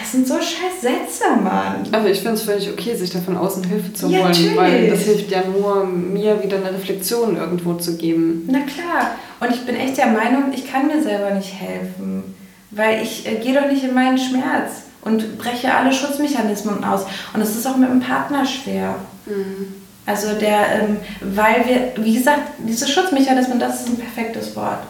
[0.00, 1.86] Das sind so scheiß Sätze, Mann.
[1.92, 4.56] Also ich finde es völlig okay, sich da von außen Hilfe zu ja, holen, natürlich.
[4.56, 8.46] weil das hilft ja nur, mir wieder eine Reflexion irgendwo zu geben.
[8.50, 9.12] Na klar.
[9.40, 12.34] Und ich bin echt der Meinung, ich kann mir selber nicht helfen,
[12.72, 17.06] weil ich äh, gehe doch nicht in meinen Schmerz und breche alle Schutzmechanismen aus.
[17.32, 18.96] Und es ist auch mit dem Partner schwer.
[19.26, 19.83] Mhm.
[20.06, 24.80] Also der, ähm, weil wir, wie gesagt, diese Schutzmechanismen, das ist ein perfektes Wort.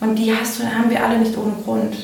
[0.00, 1.94] Und die hast du, haben wir alle nicht ohne Grund.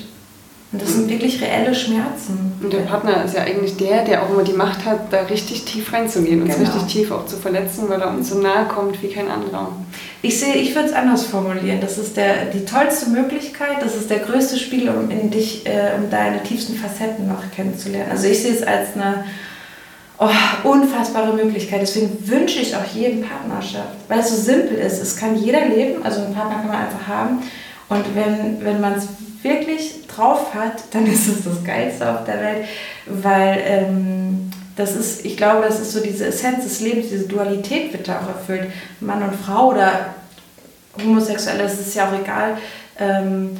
[0.70, 2.52] Und das sind wirklich reelle Schmerzen.
[2.60, 5.64] Und der Partner ist ja eigentlich der, der auch immer die Macht hat, da richtig
[5.64, 6.70] tief reinzugehen, uns genau.
[6.70, 9.72] richtig tief auch zu verletzen, weil er uns so nahe kommt wie kein anderer.
[10.20, 11.80] Ich sehe, ich würde es anders formulieren.
[11.80, 15.92] Das ist der, die tollste Möglichkeit, das ist der größte Spiegel, um in dich, äh,
[15.96, 18.10] um deine tiefsten Facetten noch kennenzulernen.
[18.10, 19.24] Also ich sehe es als eine
[20.18, 20.28] oh,
[20.64, 21.82] unfassbare Möglichkeit.
[21.82, 25.00] Deswegen wünsche ich auch jedem Partnerschaft, weil es so simpel ist.
[25.00, 27.42] Es kann jeder leben, also einen Partner kann man einfach haben.
[27.88, 29.08] Und wenn, wenn man es
[29.42, 32.64] wirklich drauf hat, dann ist es das Geilste auf der Welt,
[33.06, 37.92] weil ähm, das ist, ich glaube, das ist so diese Essenz des Lebens, diese Dualität
[37.92, 38.70] wird da auch erfüllt.
[39.00, 40.14] Mann und Frau oder
[41.02, 42.58] Homosexuelle, das ist ja auch egal.
[42.98, 43.56] Ähm,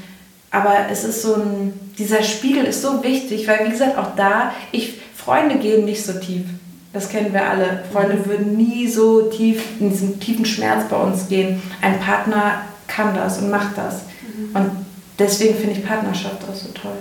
[0.51, 4.53] aber es ist so ein, dieser Spiegel ist so wichtig, weil wie gesagt, auch da,
[4.73, 6.45] ich, Freunde gehen nicht so tief.
[6.93, 7.85] Das kennen wir alle.
[7.93, 11.61] Freunde würden nie so tief in diesen tiefen Schmerz bei uns gehen.
[11.83, 14.03] Ein Partner kann das und macht das.
[14.23, 14.57] Mhm.
[14.57, 14.71] Und
[15.19, 16.97] deswegen finde ich Partnerschaft auch so toll.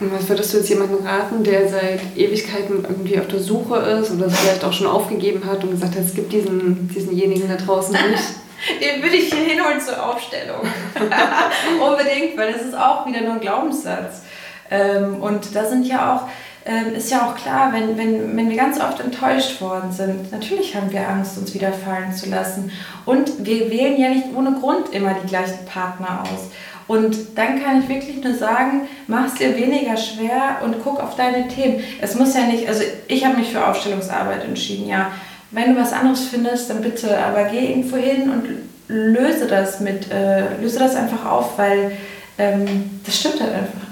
[0.00, 4.10] Und was würdest du jetzt jemandem raten, der seit Ewigkeiten irgendwie auf der Suche ist
[4.10, 7.92] oder vielleicht auch schon aufgegeben hat und gesagt hat, es gibt diesen, diesenjenigen da draußen
[7.92, 8.24] nicht?
[8.80, 10.60] Den würde ich hier hinholen zur Aufstellung.
[11.80, 14.22] Unbedingt, weil das ist auch wieder nur ein Glaubenssatz.
[14.70, 16.28] Ähm, und da sind ja auch
[16.64, 20.74] ähm, ist ja auch klar, wenn, wenn, wenn wir ganz oft enttäuscht worden sind, natürlich
[20.74, 22.70] haben wir Angst, uns wieder fallen zu lassen.
[23.04, 26.50] Und wir wählen ja nicht ohne Grund immer die gleichen Partner aus.
[26.88, 31.16] Und dann kann ich wirklich nur sagen, mach es dir weniger schwer und guck auf
[31.16, 31.82] deine Themen.
[32.00, 35.10] Es muss ja nicht, also ich habe mich für Aufstellungsarbeit entschieden, ja.
[35.50, 38.44] Wenn du was anderes findest, dann bitte, aber geh irgendwo hin und
[38.88, 41.92] löse das mit, äh, löse das einfach auf, weil
[42.38, 43.91] ähm, das stimmt halt einfach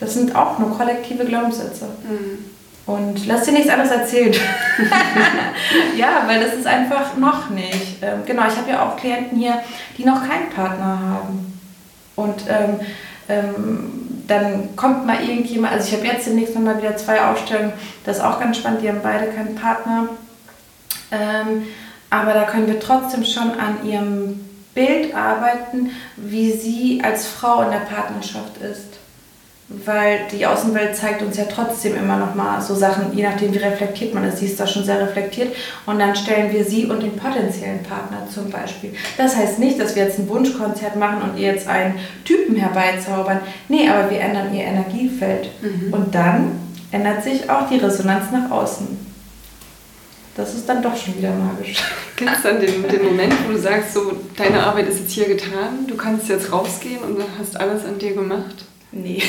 [0.00, 1.84] das sind auch nur kollektive Glaubenssätze.
[1.84, 2.44] Mhm.
[2.86, 4.34] Und lass dir nichts anderes erzählen.
[5.96, 8.02] ja, weil das ist einfach noch nicht.
[8.02, 9.62] Ähm, genau, ich habe ja auch Klienten hier,
[9.96, 11.60] die noch keinen Partner haben.
[12.16, 12.80] Und ähm,
[13.28, 17.72] ähm, dann kommt mal irgendjemand, also ich habe jetzt demnächst nochmal wieder zwei Aufstellungen,
[18.04, 20.08] das ist auch ganz spannend, die haben beide keinen Partner.
[21.12, 21.66] Ähm,
[22.08, 24.40] aber da können wir trotzdem schon an ihrem
[24.74, 28.99] Bild arbeiten, wie sie als Frau in der Partnerschaft ist
[29.70, 33.58] weil die Außenwelt zeigt uns ja trotzdem immer noch mal so Sachen, je nachdem wie
[33.58, 34.38] reflektiert man ist.
[34.38, 35.54] Sie ist da schon sehr reflektiert
[35.86, 38.92] und dann stellen wir sie und den potenziellen Partner zum Beispiel.
[39.16, 43.40] Das heißt nicht, dass wir jetzt ein Wunschkonzert machen und ihr jetzt einen Typen herbeizaubern.
[43.68, 45.94] Nee, aber wir ändern ihr Energiefeld mhm.
[45.94, 46.58] und dann
[46.90, 49.10] ändert sich auch die Resonanz nach außen.
[50.36, 51.76] Das ist dann doch schon wieder magisch.
[52.16, 55.28] Gibt es dann den, den Moment, wo du sagst, so, deine Arbeit ist jetzt hier
[55.28, 58.64] getan, du kannst jetzt rausgehen und hast alles an dir gemacht?
[58.92, 59.22] Nee,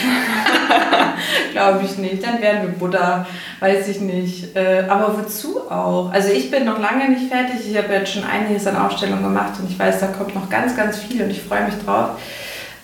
[1.51, 2.25] glaube ich nicht.
[2.25, 3.27] Dann wären wir Buddha,
[3.59, 4.55] weiß ich nicht.
[4.55, 6.11] Äh, aber wozu auch?
[6.11, 7.69] Also ich bin noch lange nicht fertig.
[7.69, 10.75] Ich habe jetzt schon einiges an Aufstellungen gemacht und ich weiß, da kommt noch ganz,
[10.75, 12.19] ganz viel und ich freue mich drauf.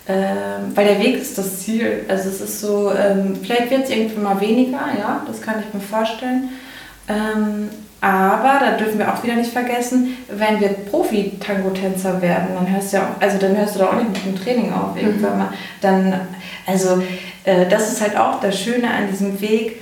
[0.08, 2.06] Ähm, weil der Weg ist das Ziel.
[2.08, 5.74] Also es ist so, ähm, vielleicht wird es irgendwann mal weniger, ja, das kann ich
[5.74, 6.50] mir vorstellen.
[7.10, 12.94] Ähm, aber da dürfen wir auch wieder nicht vergessen, wenn wir Profi-Tango-Tänzer werden, dann hörst
[12.94, 15.34] du ja auch, also dann hörst du da auch nicht mit dem Training auf irgendwann
[15.34, 15.40] mhm.
[15.40, 15.54] mal.
[15.82, 16.22] Dann,
[16.66, 17.02] also
[17.44, 19.82] äh, das ist halt auch das Schöne an diesem Weg.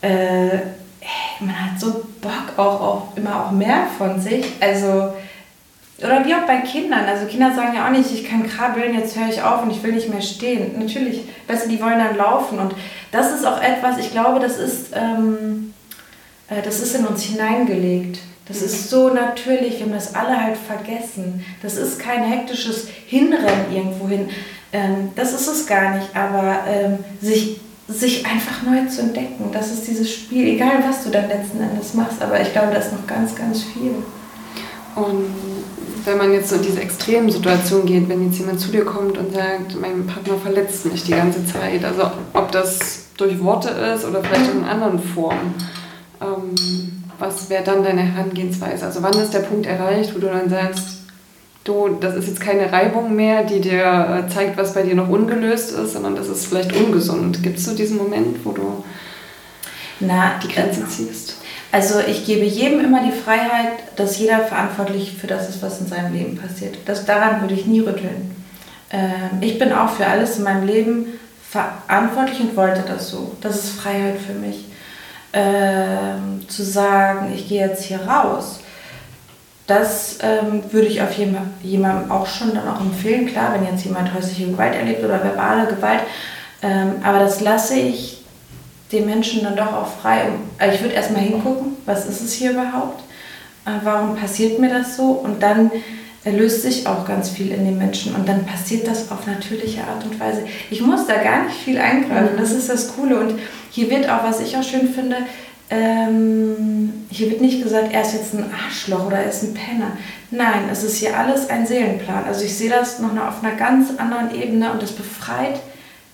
[0.00, 0.58] Äh,
[1.40, 4.44] man hat so Bock auch auf immer auch mehr von sich.
[4.60, 5.12] Also
[5.98, 7.06] oder wie auch bei Kindern.
[7.06, 9.82] Also Kinder sagen ja auch nicht, ich kann krabbeln, jetzt höre ich auf und ich
[9.82, 10.78] will nicht mehr stehen.
[10.78, 12.58] Natürlich, du, die wollen dann laufen.
[12.58, 12.74] Und
[13.12, 15.75] das ist auch etwas, ich glaube, das ist ähm, äh,
[16.48, 18.20] das ist in uns hineingelegt.
[18.46, 21.44] Das ist so natürlich, wir haben das alle halt vergessen.
[21.62, 24.28] Das ist kein hektisches Hinrennen irgendwo hin.
[24.72, 29.72] Ähm, das ist es gar nicht, aber ähm, sich, sich einfach neu zu entdecken, das
[29.72, 32.92] ist dieses Spiel, egal was du dann letzten Endes machst, aber ich glaube, da ist
[32.92, 33.94] noch ganz, ganz viel.
[34.96, 35.26] Und
[36.04, 39.18] wenn man jetzt so in diese extremen Situationen geht, wenn jetzt jemand zu dir kommt
[39.18, 44.04] und sagt, mein Partner verletzt mich die ganze Zeit, also ob das durch Worte ist
[44.04, 45.54] oder vielleicht in anderen Formen,
[46.20, 48.86] ähm, was wäre dann deine Herangehensweise?
[48.86, 50.98] Also wann ist der Punkt erreicht, wo du dann sagst,
[51.64, 55.08] du, das ist jetzt keine Reibung mehr, die dir äh, zeigt, was bei dir noch
[55.08, 57.42] ungelöst ist, sondern das ist vielleicht ungesund.
[57.42, 58.84] Gibt es so diesen Moment, wo du
[60.00, 61.36] Na, die Grenze ziehst?
[61.72, 65.88] Also ich gebe jedem immer die Freiheit, dass jeder verantwortlich für das ist, was in
[65.88, 66.78] seinem Leben passiert.
[66.86, 68.34] Das, daran würde ich nie rütteln.
[68.90, 71.06] Ähm, ich bin auch für alles in meinem Leben
[71.48, 73.36] verantwortlich und wollte das so.
[73.40, 74.66] Das ist Freiheit für mich.
[75.38, 78.60] Ähm, zu sagen, ich gehe jetzt hier raus,
[79.66, 83.26] das ähm, würde ich auf jemandem auch schon dann auch empfehlen.
[83.26, 86.00] Klar, wenn jetzt jemand häusliche Gewalt erlebt oder verbale Gewalt,
[86.62, 88.24] ähm, aber das lasse ich
[88.92, 90.22] den Menschen dann doch auch frei.
[90.58, 93.02] Also ich würde erstmal hingucken, was ist es hier überhaupt?
[93.66, 95.10] Äh, warum passiert mir das so?
[95.10, 95.70] Und dann
[96.32, 100.04] löst sich auch ganz viel in den Menschen und dann passiert das auf natürliche Art
[100.04, 100.42] und Weise.
[100.70, 102.40] Ich muss da gar nicht viel eingreifen, mhm.
[102.40, 103.18] das ist das Coole.
[103.18, 103.38] Und
[103.70, 105.16] hier wird auch, was ich auch schön finde,
[105.68, 109.96] ähm, hier wird nicht gesagt, er ist jetzt ein Arschloch oder er ist ein Penner.
[110.30, 112.24] Nein, es ist hier alles ein Seelenplan.
[112.24, 115.60] Also ich sehe das noch auf einer ganz anderen Ebene und das befreit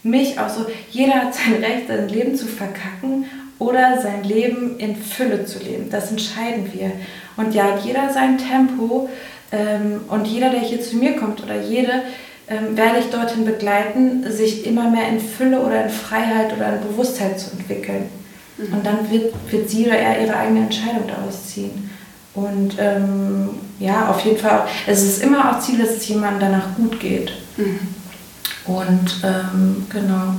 [0.03, 0.67] mich auch so.
[0.91, 3.27] Jeder hat sein Recht, sein Leben zu verkacken
[3.59, 5.89] oder sein Leben in Fülle zu leben.
[5.91, 6.93] Das entscheiden wir.
[7.37, 9.09] Und ja, jeder sein Tempo
[10.09, 12.03] und jeder, der hier zu mir kommt oder jede,
[12.49, 16.89] ähm, werde ich dorthin begleiten, sich immer mehr in Fülle oder in Freiheit oder in
[16.89, 18.09] Bewusstheit zu entwickeln.
[18.59, 18.75] Mhm.
[18.75, 21.91] Und dann wird, wird sie oder er ihre eigene Entscheidung daraus ziehen.
[22.35, 26.75] Und ähm, ja, auf jeden Fall, es ist immer auch Ziel, dass es jemandem danach
[26.77, 27.33] gut geht.
[27.57, 27.79] Mhm.
[28.65, 30.35] Und ähm, genau,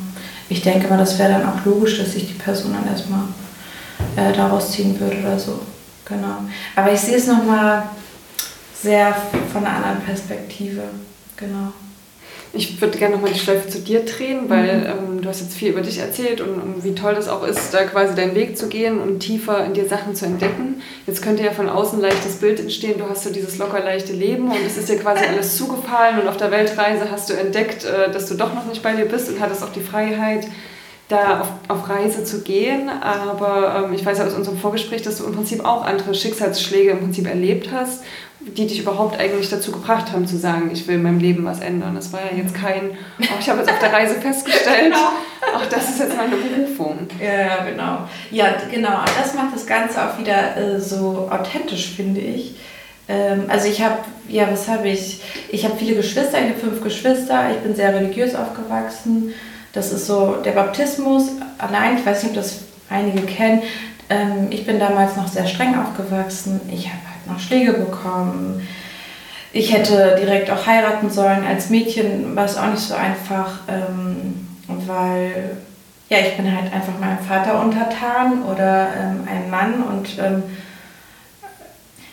[0.50, 3.26] ich denke mal, das wäre dann auch logisch, dass sich die Person dann erstmal
[4.16, 5.60] äh, daraus ziehen würde oder so.
[6.06, 6.38] Genau.
[6.76, 7.84] Aber ich sehe es nochmal
[8.84, 9.16] sehr
[9.52, 10.82] von einer anderen Perspektive.
[11.38, 11.72] Genau.
[12.56, 14.86] Ich würde gerne nochmal die Schleife zu dir drehen, weil mhm.
[14.86, 17.74] ähm, du hast jetzt viel über dich erzählt und, und, wie toll das auch ist,
[17.74, 20.84] da quasi deinen Weg zu gehen und tiefer in dir Sachen zu entdecken.
[21.08, 24.14] Jetzt könnte ja von außen leicht das Bild entstehen, du hast so dieses locker leichte
[24.14, 27.86] Leben und es ist dir quasi alles zugefallen und auf der Weltreise hast du entdeckt,
[27.86, 30.46] äh, dass du doch noch nicht bei dir bist und hattest auch die Freiheit,
[31.10, 32.88] da auf, auf Reise zu gehen.
[32.90, 36.92] Aber ähm, ich weiß ja aus unserem Vorgespräch, dass du im Prinzip auch andere Schicksalsschläge
[36.92, 38.04] im Prinzip erlebt hast
[38.46, 41.60] die dich überhaupt eigentlich dazu gebracht haben zu sagen, ich will in meinem Leben was
[41.60, 41.96] ändern.
[41.96, 45.10] Das war ja jetzt kein, oh, ich habe jetzt auf der Reise festgestellt, genau.
[45.56, 47.08] ach, das ist jetzt meine Berufung.
[47.20, 48.08] Ja, genau.
[48.32, 49.00] Ja, genau.
[49.18, 52.56] Das macht das Ganze auch wieder äh, so authentisch, finde ich.
[53.08, 55.22] Ähm, also ich habe, ja, was habe ich?
[55.50, 59.34] Ich habe viele Geschwister, ich habe fünf Geschwister, ich bin sehr religiös aufgewachsen.
[59.74, 63.64] Das ist so der Baptismus allein, ich weiß nicht, ob das einige kennen.
[64.10, 66.62] Ähm, ich bin damals noch sehr streng aufgewachsen.
[66.72, 68.68] Ich habe noch Schläge bekommen.
[69.52, 71.46] Ich hätte direkt auch heiraten sollen.
[71.46, 75.58] Als Mädchen war es auch nicht so einfach, ähm, weil
[76.10, 80.44] ja, ich bin halt einfach meinem Vater untertan oder ähm, ein Mann und ähm,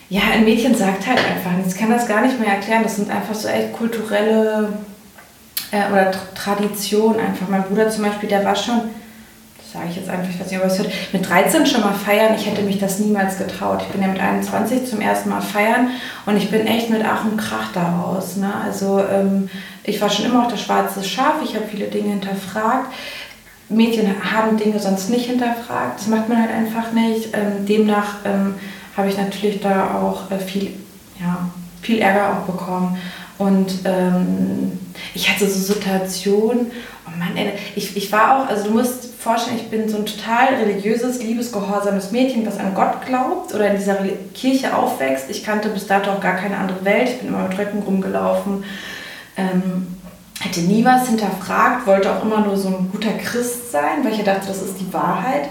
[0.09, 1.73] ja, ein Mädchen sagt halt einfach nichts.
[1.73, 2.83] Ich kann das gar nicht mehr erklären.
[2.83, 4.73] Das sind einfach so echt kulturelle
[5.71, 7.47] äh, oder Traditionen einfach.
[7.47, 8.81] Mein Bruder zum Beispiel, der war schon
[9.71, 12.35] sage ich jetzt einfach, ich weiß nicht, ob es hört, mit 13 schon mal feiern,
[12.35, 13.81] ich hätte mich das niemals getraut.
[13.81, 15.91] Ich bin ja mit 21 zum ersten Mal feiern
[16.25, 18.35] und ich bin echt mit Ach und Krach daraus.
[18.35, 18.51] Ne?
[18.65, 19.49] Also ähm,
[19.83, 22.91] ich war schon immer auch das schwarze Schaf, ich habe viele Dinge hinterfragt.
[23.69, 27.29] Mädchen haben Dinge sonst nicht hinterfragt, das macht man halt einfach nicht.
[27.33, 28.55] Ähm, demnach ähm,
[28.97, 30.73] habe ich natürlich da auch äh, viel,
[31.17, 31.49] ja,
[31.81, 32.97] viel Ärger auch bekommen.
[33.37, 34.77] Und ähm,
[35.13, 36.71] ich hatte so Situationen,
[37.07, 40.05] oh Mann, ey, ich, ich war auch, also du musst vorstellen, ich bin so ein
[40.05, 43.97] total religiöses, liebesgehorsames Mädchen, was an Gott glaubt oder in dieser
[44.33, 45.29] Kirche aufwächst.
[45.29, 48.63] Ich kannte bis dato auch gar keine andere Welt, ich bin immer mit Röcken rumgelaufen,
[49.37, 49.95] ähm,
[50.39, 54.23] hätte nie was hinterfragt, wollte auch immer nur so ein guter Christ sein, weil ich
[54.23, 55.49] dachte, das ist die Wahrheit.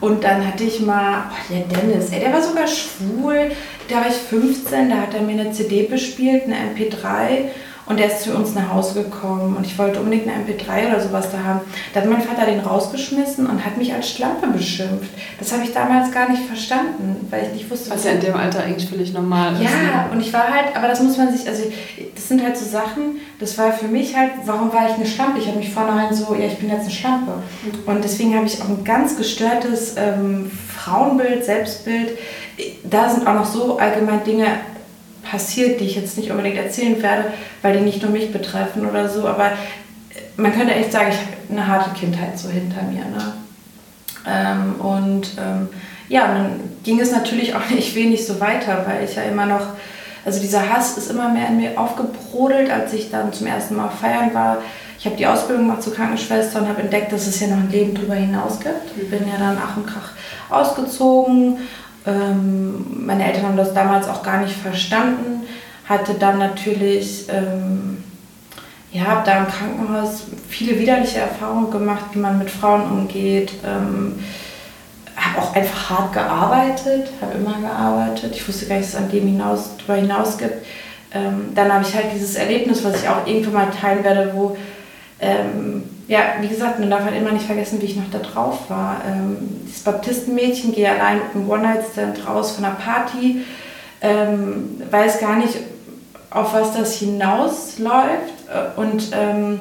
[0.00, 3.52] Und dann hatte ich mal, oh, der Dennis, ey, der war sogar schwul,
[3.88, 7.50] da war ich 15, da hat er mir eine CD bespielt, eine MP3
[7.86, 11.00] und der ist zu uns nach Hause gekommen und ich wollte unbedingt eine MP3 oder
[11.00, 11.60] sowas da haben.
[11.92, 15.10] Da hat mein Vater den rausgeschmissen und hat mich als Schlampe beschimpft.
[15.38, 17.98] Das habe ich damals gar nicht verstanden, weil ich nicht wusste, was.
[17.98, 19.62] Was ja in dem Alter eigentlich völlig normal ist.
[19.62, 20.12] Ja, ne?
[20.12, 21.64] und ich war halt, aber das muss man sich, also
[22.14, 25.40] das sind halt so Sachen, das war für mich halt, warum war ich eine Schlampe?
[25.40, 27.32] Ich habe mich vornherein so, ja, ich bin jetzt eine Schlampe.
[27.64, 27.92] Mhm.
[27.92, 32.18] Und deswegen habe ich auch ein ganz gestörtes ähm, Frauenbild, Selbstbild.
[32.84, 34.46] Da sind auch noch so allgemein Dinge
[35.22, 37.32] passiert, die ich jetzt nicht unbedingt erzählen werde,
[37.62, 39.52] weil die nicht nur mich betreffen oder so, aber
[40.36, 43.04] man könnte echt sagen, ich habe eine harte Kindheit so hinter mir.
[43.04, 43.32] Ne?
[44.26, 45.68] Ähm, und ähm,
[46.08, 49.46] ja, und dann ging es natürlich auch nicht wenig so weiter, weil ich ja immer
[49.46, 49.66] noch
[50.24, 53.88] also dieser Hass ist immer mehr in mir aufgebrodelt, als ich dann zum ersten Mal
[53.88, 54.58] feiern war.
[54.98, 57.70] Ich habe die Ausbildung gemacht zur Krankenschwester und habe entdeckt, dass es ja noch ein
[57.70, 58.96] Leben darüber hinaus gibt.
[58.96, 60.12] Ich bin ja dann Ach und Krach
[60.48, 61.58] ausgezogen.
[62.06, 65.42] Ähm, meine Eltern haben das damals auch gar nicht verstanden.
[65.88, 68.02] Hatte dann natürlich, ähm,
[68.92, 73.52] ja, habe da im Krankenhaus viele widerliche Erfahrungen gemacht, wie man mit Frauen umgeht.
[73.64, 74.18] Ähm,
[75.16, 78.34] habe auch einfach hart gearbeitet, habe immer gearbeitet.
[78.34, 80.64] Ich wusste gar nicht, dass es an dem hinaus, darüber hinaus gibt.
[81.14, 84.56] Ähm, dann habe ich halt dieses Erlebnis, was ich auch irgendwann mal teilen werde, wo,
[85.20, 88.68] ähm, ja, wie gesagt, man darf halt immer nicht vergessen, wie ich noch da drauf
[88.68, 89.00] war.
[89.06, 89.36] Ähm,
[89.66, 93.42] dieses Baptistenmädchen, gehe allein mit einem One-Night-Stand raus von einer Party,
[94.00, 95.56] ähm, weiß gar nicht,
[96.30, 98.32] auf was das hinausläuft
[98.76, 99.60] und ähm,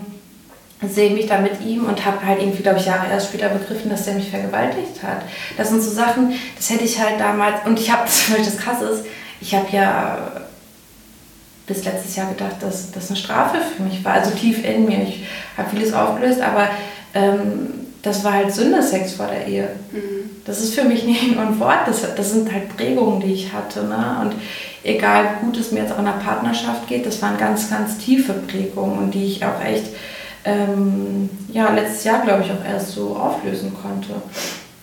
[0.88, 3.90] sehe mich da mit ihm und habe halt irgendwie, glaube ich, Jahre erst später begriffen,
[3.90, 5.22] dass der mich vergewaltigt hat.
[5.58, 8.04] Das sind so Sachen, das hätte ich halt damals, und ich habe,
[8.38, 9.06] das krass ist,
[9.40, 10.18] ich habe ja
[11.72, 15.04] bis letztes Jahr gedacht, dass das eine Strafe für mich war, also tief in mir.
[15.04, 15.24] Ich
[15.58, 16.68] habe vieles aufgelöst, aber
[17.14, 19.70] ähm, das war halt Sünde, Sex vor der Ehe.
[19.92, 20.30] Mhm.
[20.46, 23.54] Das ist für mich nicht nur ein Wort, das, das sind halt Prägungen, die ich
[23.54, 23.84] hatte.
[23.84, 24.18] Ne?
[24.22, 24.34] Und
[24.84, 27.98] egal, wie gut es mir jetzt auch in der Partnerschaft geht, das waren ganz, ganz
[27.98, 29.88] tiefe Prägungen und die ich auch echt
[30.44, 34.22] ähm, ja, letztes Jahr, glaube ich, auch erst so auflösen konnte.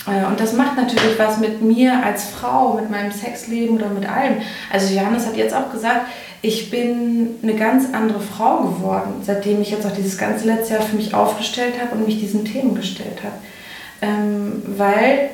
[0.07, 4.09] Äh, und das macht natürlich was mit mir als Frau, mit meinem Sexleben oder mit
[4.09, 4.37] allem.
[4.73, 6.07] Also Johannes hat jetzt auch gesagt,
[6.43, 10.83] ich bin eine ganz andere Frau geworden, seitdem ich jetzt auch dieses ganze letzte Jahr
[10.83, 13.35] für mich aufgestellt habe und mich diesen Themen gestellt habe.
[14.01, 15.31] Ähm, weil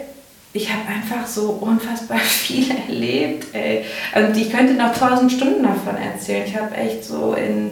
[0.55, 3.49] ich habe einfach so unfassbar viel erlebt.
[3.53, 3.85] Ey.
[4.13, 6.45] Also ich könnte noch tausend Stunden davon erzählen.
[6.47, 7.71] Ich habe echt so in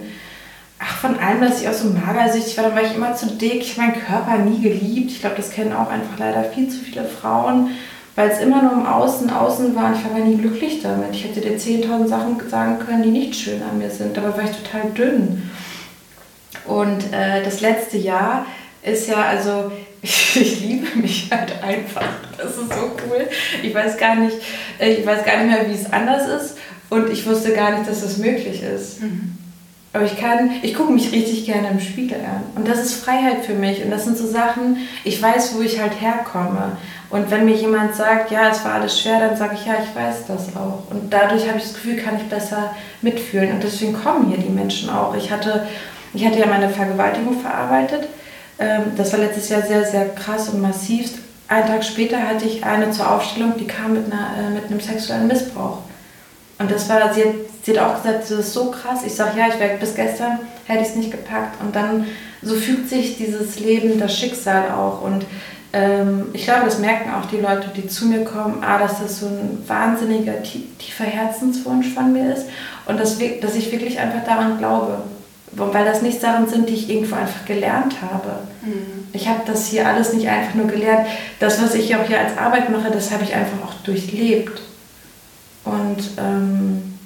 [0.82, 3.60] ach, von allem, dass ich auch so magersüchtig war, dann war ich immer zu dick.
[3.60, 5.10] Ich habe meinen Körper nie geliebt.
[5.12, 7.70] Ich glaube, das kennen auch einfach leider viel zu viele Frauen,
[8.14, 11.10] weil es immer nur im Außen, Außen war und ich war aber nie glücklich damit.
[11.12, 14.44] Ich hätte dir 10.000 Sachen sagen können, die nicht schön an mir sind, aber war
[14.44, 15.50] ich total dünn.
[16.66, 18.46] Und äh, das letzte Jahr
[18.82, 19.72] ist ja, also
[20.02, 22.04] ich liebe mich halt einfach.
[22.36, 23.28] Das ist so cool.
[23.62, 24.36] Ich weiß gar nicht,
[24.78, 26.58] ich weiß gar nicht mehr, wie es anders ist.
[26.90, 29.00] Und ich wusste gar nicht, dass das möglich ist.
[29.00, 29.38] Mhm.
[29.94, 32.42] Aber ich kann, ich gucke mich richtig gerne im Spiegel an.
[32.54, 33.84] Und das ist Freiheit für mich.
[33.84, 36.76] Und das sind so Sachen, ich weiß, wo ich halt herkomme.
[37.12, 39.94] Und wenn mir jemand sagt, ja, es war alles schwer, dann sage ich, ja, ich
[39.94, 40.90] weiß das auch.
[40.90, 43.52] Und dadurch habe ich das Gefühl, kann ich besser mitfühlen.
[43.52, 45.14] Und deswegen kommen hier die Menschen auch.
[45.14, 45.66] Ich hatte,
[46.14, 48.08] ich hatte ja meine Vergewaltigung verarbeitet.
[48.58, 51.10] Ähm, das war letztes Jahr sehr, sehr krass und massiv.
[51.48, 54.80] Einen Tag später hatte ich eine zur Aufstellung, die kam mit, einer, äh, mit einem
[54.80, 55.80] sexuellen Missbrauch.
[56.58, 59.00] Und das war, sie hat, sie hat auch gesagt, das ist so krass.
[59.04, 61.60] Ich sage, ja, ich wäre bis gestern, hätte ich es nicht gepackt.
[61.60, 62.06] Und dann,
[62.40, 65.02] so fügt sich dieses Leben, das Schicksal auch.
[65.02, 65.26] Und
[65.72, 69.20] ähm, ich glaube, das merken auch die Leute, die zu mir kommen, ah, dass das
[69.20, 72.46] so ein wahnsinniger, tiefer Herzenswunsch von mir ist.
[72.86, 75.02] Und dass, dass ich wirklich einfach daran glaube.
[75.54, 78.38] Weil das nicht Sachen sind, die ich irgendwo einfach gelernt habe.
[78.62, 79.06] Mhm.
[79.12, 81.06] Ich habe das hier alles nicht einfach nur gelernt.
[81.40, 84.62] Das, was ich auch hier als Arbeit mache, das habe ich einfach auch durchlebt.
[85.64, 86.98] Und ähm,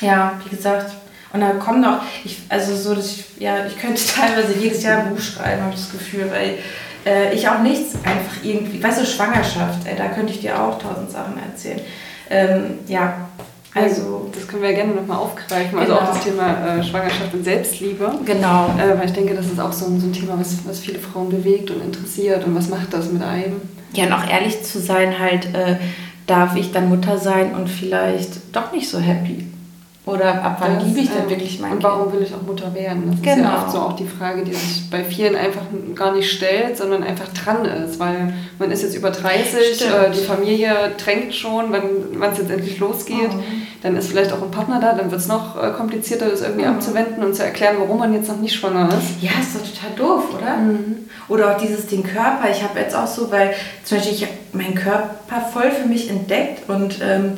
[0.00, 0.92] ja, wie gesagt,
[1.32, 5.00] und dann kommen noch, ich, also so, dass ich, ja, ich könnte teilweise jedes Jahr
[5.00, 6.58] ein Buch schreiben, habe ich das Gefühl, weil
[7.06, 10.78] äh, ich auch nichts einfach irgendwie, weißt du, Schwangerschaft, ey, da könnte ich dir auch
[10.78, 11.80] tausend Sachen erzählen.
[12.30, 13.28] Ähm, ja,
[13.74, 14.30] also.
[14.34, 16.04] Das können wir ja gerne nochmal aufgreifen, also genau.
[16.04, 18.12] auch das Thema äh, Schwangerschaft und Selbstliebe.
[18.24, 18.74] Genau.
[18.78, 20.98] Äh, weil ich denke, das ist auch so ein, so ein Thema, was, was viele
[20.98, 23.60] Frauen bewegt und interessiert und was macht das mit einem.
[23.94, 25.76] Ja, und auch ehrlich zu sein, halt, äh,
[26.26, 29.46] darf ich dann Mutter sein und vielleicht doch nicht so happy.
[30.04, 32.42] Oder ab wann das, liebe ich denn äh, wirklich mein Und warum will ich auch
[32.42, 33.12] Mutter werden?
[33.12, 33.22] Das genau.
[33.22, 33.56] ist ja genau.
[33.56, 35.62] oft so auch die Frage, die sich bei vielen einfach
[35.94, 38.00] gar nicht stellt, sondern einfach dran ist.
[38.00, 42.80] Weil man ist jetzt über 30, äh, die Familie drängt schon, wann es jetzt endlich
[42.80, 43.32] losgeht.
[43.32, 43.62] Mhm.
[43.82, 46.66] Dann ist vielleicht auch ein Partner da, dann wird es noch äh, komplizierter, das irgendwie
[46.66, 46.74] mhm.
[46.74, 49.22] abzuwenden und zu erklären, warum man jetzt noch nicht schwanger ist.
[49.22, 50.56] Ja, ist doch total doof, oder?
[50.56, 50.96] Mhm.
[51.28, 52.50] Oder auch dieses den Körper.
[52.50, 56.10] Ich habe jetzt auch so, weil zum Beispiel ich habe meinen Körper voll für mich
[56.10, 57.34] entdeckt und ähm,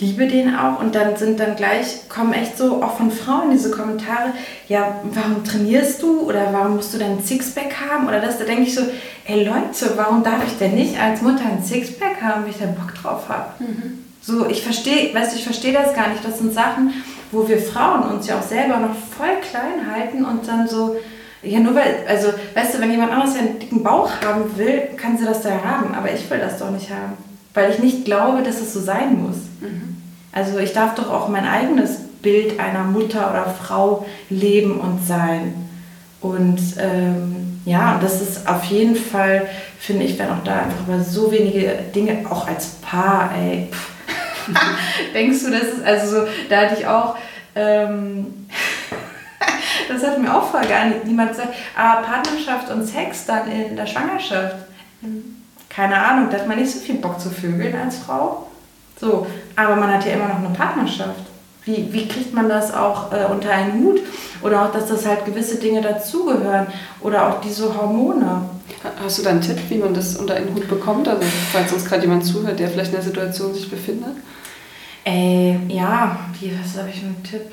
[0.00, 3.70] liebe den auch und dann sind dann gleich, kommen echt so auch von Frauen diese
[3.70, 4.32] Kommentare,
[4.68, 8.44] ja, warum trainierst du oder warum musst du dann ein Sixpack haben oder das, da
[8.44, 8.82] denke ich so,
[9.26, 12.66] ey Leute, warum darf ich denn nicht als Mutter ein Sixpack haben, wenn ich da
[12.66, 13.50] Bock drauf habe?
[13.58, 14.04] Mhm.
[14.22, 16.92] So, ich verstehe, weißt du, ich verstehe das gar nicht, das sind Sachen,
[17.30, 20.96] wo wir Frauen uns ja auch selber noch voll klein halten und dann so,
[21.42, 25.16] ja, nur weil, also, weißt du, wenn jemand anderes einen dicken Bauch haben will, kann
[25.16, 27.16] sie das da haben, aber ich will das doch nicht haben
[27.54, 29.36] weil ich nicht glaube, dass es so sein muss.
[29.60, 29.96] Mhm.
[30.32, 35.54] Also ich darf doch auch mein eigenes Bild einer Mutter oder Frau leben und sein.
[36.20, 40.86] Und ähm, ja, und das ist auf jeden Fall, finde ich, wenn auch da einfach
[40.86, 43.68] über so wenige Dinge, auch als Paar, ey,
[45.14, 47.16] Denkst du, das ist, also so, da hatte ich auch,
[47.54, 48.48] ähm,
[49.88, 53.76] das hat mir auch voll gar nicht niemand gesagt, ah, Partnerschaft und Sex dann in
[53.76, 54.56] der Schwangerschaft.
[55.68, 58.46] Keine Ahnung, da hat man nicht so viel Bock zu vögeln als Frau.
[59.00, 59.26] So,
[59.66, 61.20] aber man hat ja immer noch eine Partnerschaft.
[61.64, 64.00] Wie, wie kriegt man das auch äh, unter einen Hut?
[64.42, 66.66] Oder auch, dass das halt gewisse Dinge dazugehören.
[67.00, 68.42] Oder auch diese Hormone.
[69.02, 71.06] Hast du da einen Tipp, wie man das unter einen Hut bekommt?
[71.06, 74.16] Also, falls uns gerade jemand zuhört, der vielleicht in der Situation sich befindet?
[75.04, 77.52] Äh, ja, wie, was habe ich für einen Tipp?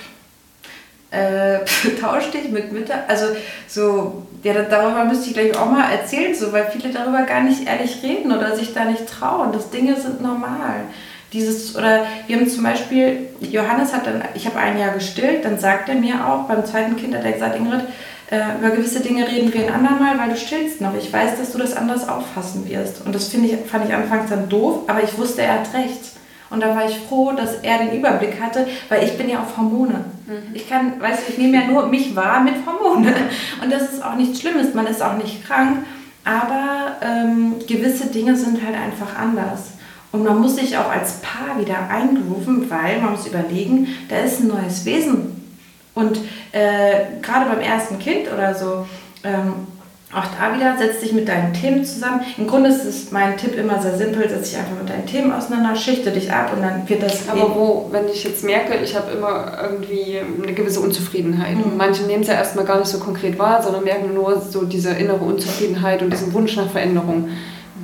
[1.11, 1.59] Äh,
[2.01, 3.03] tausch dich mit Mütter.
[3.07, 3.25] Also,
[3.67, 7.67] so, ja, darüber müsste ich gleich auch mal erzählen, so, weil viele darüber gar nicht
[7.67, 9.51] ehrlich reden oder sich da nicht trauen.
[9.51, 10.85] Das Dinge sind normal.
[11.33, 15.59] Dieses, oder wir haben zum Beispiel, Johannes hat dann, ich habe ein Jahr gestillt, dann
[15.59, 17.81] sagt er mir auch, beim zweiten Kind hat er gesagt, Ingrid,
[18.29, 20.95] äh, über gewisse Dinge reden wir ein andermal, weil du stillst noch.
[20.95, 23.05] Ich weiß, dass du das anders auffassen wirst.
[23.05, 26.11] Und das ich, fand ich anfangs dann doof, aber ich wusste, er hat recht.
[26.49, 29.57] Und da war ich froh, dass er den Überblick hatte, weil ich bin ja auf
[29.57, 30.05] Hormone.
[30.25, 30.53] Mhm.
[30.53, 33.13] Ich kann, weißt du, ich nehme ja nur mich wahr mit Hormone.
[33.61, 35.85] Und das ist auch nichts Schlimmes, man ist auch nicht krank,
[36.23, 39.71] aber ähm, gewisse Dinge sind halt einfach anders.
[40.11, 44.39] Und man muss sich auch als Paar wieder eingrooven, weil man muss überlegen, da ist
[44.39, 45.37] ein neues Wesen.
[45.93, 46.17] Und
[46.51, 48.85] äh, gerade beim ersten Kind oder so,
[49.23, 49.53] ähm,
[50.13, 52.21] auch da wieder, setz dich mit deinen Themen zusammen.
[52.37, 55.33] Im Grunde ist es mein Tipp immer sehr simpel, setz dich einfach mit deinen Themen
[55.33, 57.27] auseinander, schichte dich ab und dann wird das...
[57.27, 61.57] Aber wo, wenn ich jetzt merke, ich habe immer irgendwie eine gewisse Unzufriedenheit.
[61.57, 61.75] Mhm.
[61.75, 64.91] Manche nehmen es ja erstmal gar nicht so konkret wahr, sondern merken nur so diese
[64.91, 67.27] innere Unzufriedenheit und diesen Wunsch nach Veränderung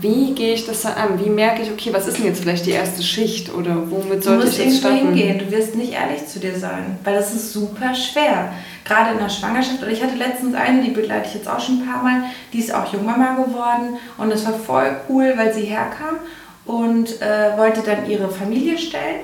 [0.04, 1.18] wie gehe ich das an?
[1.24, 4.48] Wie merke ich, okay, was ist denn jetzt vielleicht die erste Schicht oder womit sollte
[4.48, 5.00] ich jetzt starten?
[5.00, 8.52] Du musst hingehen, du wirst nicht ehrlich zu dir sein, weil das ist super schwer.
[8.84, 11.80] Gerade in der Schwangerschaft, oder ich hatte letztens eine, die begleite ich jetzt auch schon
[11.80, 15.64] ein paar Mal, die ist auch Jungmama geworden und das war voll cool, weil sie
[15.64, 16.18] herkam
[16.66, 19.22] und äh, wollte dann ihre Familie stellen,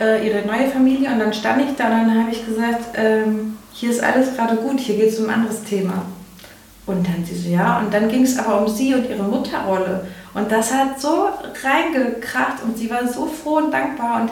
[0.00, 3.58] äh, ihre neue Familie und dann stand ich da und dann habe ich gesagt, ähm,
[3.74, 6.06] hier ist alles gerade gut, hier geht es um ein anderes Thema.
[6.88, 10.06] Und dann sie so, ja, und dann ging es aber um sie und ihre Mutterrolle.
[10.32, 11.28] Und das hat so
[11.62, 14.22] reingekracht und sie war so froh und dankbar.
[14.22, 14.30] Und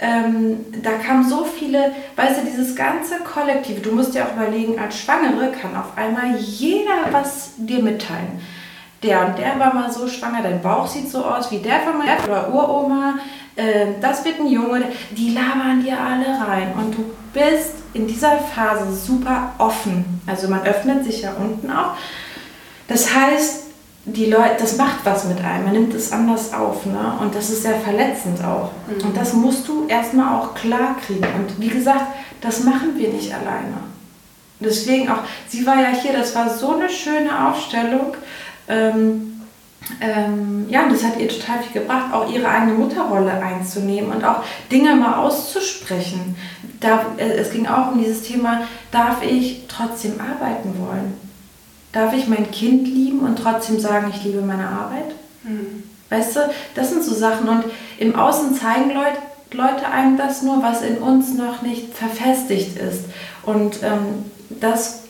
[0.00, 4.78] ähm, da kamen so viele, weißt du, dieses ganze Kollektive, du musst dir auch überlegen,
[4.80, 8.40] als Schwangere kann auf einmal jeder was dir mitteilen.
[9.04, 11.98] Der und der war mal so schwanger, dein Bauch sieht so aus wie der von
[11.98, 13.14] meiner Uroma,
[13.56, 16.72] äh, das wird ein Junge, die labern dir alle rein.
[16.76, 20.20] Und du bist in dieser Phase super offen.
[20.26, 21.94] Also man öffnet sich ja unten auch.
[22.88, 23.62] Das heißt,
[24.04, 26.86] die Leute, das macht was mit einem, man nimmt es anders auf.
[26.86, 27.18] Ne?
[27.20, 28.70] Und das ist sehr verletzend auch.
[28.88, 29.06] Mhm.
[29.06, 31.24] Und das musst du erstmal auch klar kriegen.
[31.38, 32.06] Und wie gesagt,
[32.40, 33.78] das machen wir nicht alleine.
[34.60, 38.16] Deswegen auch, sie war ja hier, das war so eine schöne Aufstellung.
[38.68, 39.31] Ähm,
[40.00, 44.24] ähm, ja, und das hat ihr total viel gebracht, auch ihre eigene Mutterrolle einzunehmen und
[44.24, 46.36] auch Dinge mal auszusprechen.
[46.80, 51.14] Da, äh, es ging auch um dieses Thema, darf ich trotzdem arbeiten wollen?
[51.92, 55.14] Darf ich mein Kind lieben und trotzdem sagen, ich liebe meine Arbeit?
[55.42, 55.82] Mhm.
[56.08, 56.40] Weißt du,
[56.74, 57.48] das sind so Sachen.
[57.48, 57.64] Und
[57.98, 59.18] im Außen zeigen Leute,
[59.52, 63.04] Leute einem das nur, was in uns noch nicht verfestigt ist.
[63.44, 65.02] Und ähm, das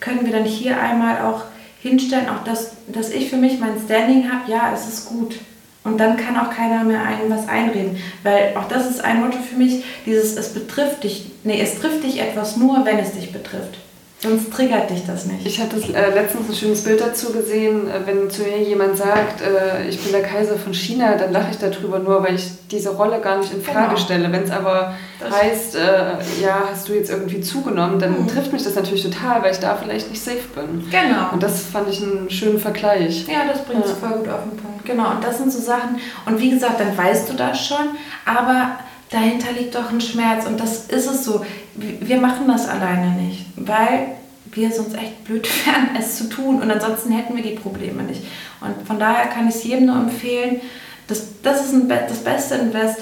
[0.00, 1.42] können wir dann hier einmal auch
[1.86, 5.36] hinstellen, auch dass, dass ich für mich mein Standing habe, ja, es ist gut.
[5.84, 7.96] Und dann kann auch keiner mehr einem was einreden.
[8.24, 12.02] Weil auch das ist ein Motto für mich, dieses es betrifft dich, nee, es trifft
[12.02, 13.78] dich etwas nur, wenn es dich betrifft.
[14.26, 15.46] Sonst triggert dich das nicht.
[15.46, 19.40] Ich hatte äh, letztens ein schönes Bild dazu gesehen, äh, wenn zu mir jemand sagt,
[19.40, 22.90] äh, ich bin der Kaiser von China, dann lache ich darüber nur, weil ich diese
[22.90, 23.98] Rolle gar nicht in Frage genau.
[23.98, 24.32] stelle.
[24.32, 28.28] Wenn es aber das heißt, äh, ja, hast du jetzt irgendwie zugenommen, dann mhm.
[28.28, 30.84] trifft mich das natürlich total, weil ich da vielleicht nicht safe bin.
[30.90, 31.32] Genau.
[31.32, 33.26] Und das fand ich einen schönen Vergleich.
[33.28, 33.96] Ja, das bringt es ja.
[33.96, 34.84] voll gut auf den Punkt.
[34.84, 38.78] Genau, und das sind so Sachen, und wie gesagt, dann weißt du das schon, aber
[39.16, 41.44] dahinter liegt doch ein Schmerz und das ist es so.
[41.74, 44.08] Wir machen das alleine nicht, weil
[44.52, 48.22] wir sonst echt blöd wären, es zu tun und ansonsten hätten wir die Probleme nicht.
[48.60, 50.60] Und von daher kann ich es jedem nur empfehlen,
[51.08, 52.98] das, das ist ein, das beste Invest.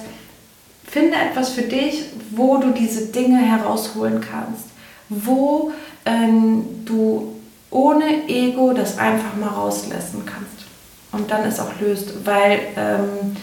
[0.86, 4.66] Finde etwas für dich, wo du diese Dinge herausholen kannst,
[5.08, 5.72] wo
[6.04, 7.34] ähm, du
[7.70, 10.66] ohne Ego das einfach mal rauslassen kannst
[11.12, 13.36] und dann es auch löst, weil ähm,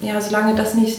[0.00, 0.98] ja, solange das nicht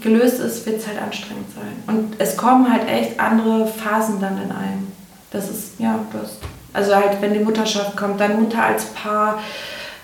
[0.00, 1.94] gelöst ist, wird es halt anstrengend sein.
[1.94, 4.92] Und es kommen halt echt andere Phasen dann in einem.
[5.30, 6.38] Das ist, ja, das.
[6.72, 9.40] Also halt, wenn die Mutterschaft kommt, dann Mutter als Paar,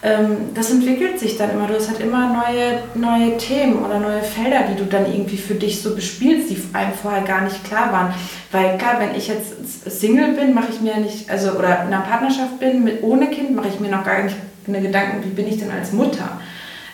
[0.01, 1.66] ähm, das entwickelt sich dann immer.
[1.66, 5.55] Du hast halt immer neue, neue Themen oder neue Felder, die du dann irgendwie für
[5.55, 8.14] dich so bespielst, die einem vorher gar nicht klar waren.
[8.53, 12.03] Weil klar, wenn ich jetzt Single bin, mache ich mir nicht, also oder in einer
[12.03, 14.36] Partnerschaft bin mit ohne Kind, mache ich mir noch gar nicht
[14.68, 16.39] eine Gedanken, wie bin ich denn als Mutter.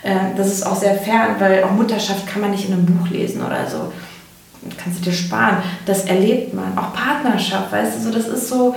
[0.04, 3.08] Äh, das ist auch sehr fern, weil auch Mutterschaft kann man nicht in einem Buch
[3.08, 3.92] lesen oder so.
[4.76, 5.62] Kannst du dir sparen.
[5.86, 6.76] Das erlebt man.
[6.78, 8.76] Auch Partnerschaft, weißt du, so, das ist so.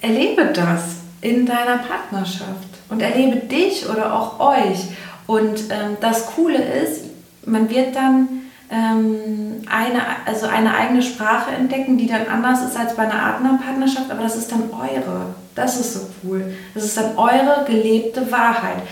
[0.00, 4.78] Erlebe das in deiner Partnerschaft und erlebe dich oder auch euch.
[5.26, 7.04] Und ähm, das Coole ist,
[7.46, 8.28] man wird dann
[8.70, 14.22] eine, also eine eigene Sprache entdecken, die dann anders ist als bei einer Partnerschaft, aber
[14.22, 15.34] das ist dann eure.
[15.54, 16.54] Das ist so cool.
[16.74, 18.82] Das ist dann eure gelebte Wahrheit.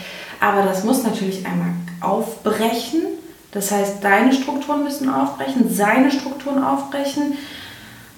[0.41, 1.71] Aber das muss natürlich einmal
[2.01, 3.03] aufbrechen.
[3.53, 7.37] Das heißt, deine Strukturen müssen aufbrechen, seine Strukturen aufbrechen.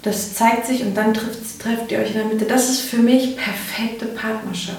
[0.03, 2.45] Das zeigt sich und dann trifft, trefft ihr euch in der Mitte.
[2.45, 4.79] Das ist für mich perfekte Partnerschaft.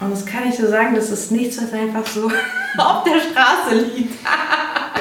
[0.00, 2.26] Und das kann ich so sagen, das ist nichts, was einfach so
[2.78, 4.18] auf der Straße liegt.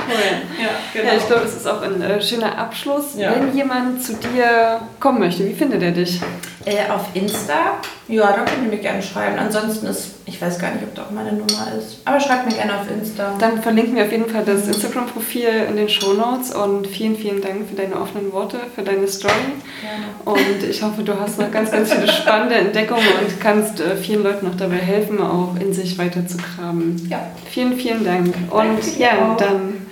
[0.07, 0.63] Cool.
[0.63, 1.13] Ja, genau.
[1.13, 3.15] ja, ich glaube, das ist auch ein äh, schöner Abschluss.
[3.17, 3.33] Ja.
[3.35, 6.19] Wenn jemand zu dir kommen möchte, wie findet er dich?
[6.65, 7.79] Äh, auf Insta.
[8.07, 9.37] Ja, da könnt ihr mir gerne schreiben.
[9.37, 12.01] Ansonsten ist, ich weiß gar nicht, ob da auch meine Nummer ist.
[12.05, 13.33] Aber schreibt mir gerne auf Insta.
[13.39, 17.41] Dann verlinken wir auf jeden Fall das Instagram-Profil in den Show Notes und vielen, vielen
[17.41, 19.33] Dank für deine offenen Worte, für deine Story.
[19.81, 20.37] Gerne.
[20.39, 24.23] Und ich hoffe, du hast noch ganz, ganz viele spannende Entdeckungen und kannst äh, vielen
[24.23, 27.07] Leuten noch dabei helfen, auch in sich weiterzugraben.
[27.09, 27.27] Ja.
[27.49, 28.35] Vielen, vielen Dank.
[28.51, 29.82] Und ja, dann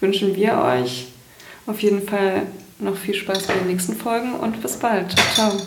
[0.00, 1.06] wünschen wir euch
[1.66, 2.42] auf jeden Fall
[2.78, 5.10] noch viel Spaß bei den nächsten Folgen und bis bald.
[5.34, 5.60] Ciao, ciao.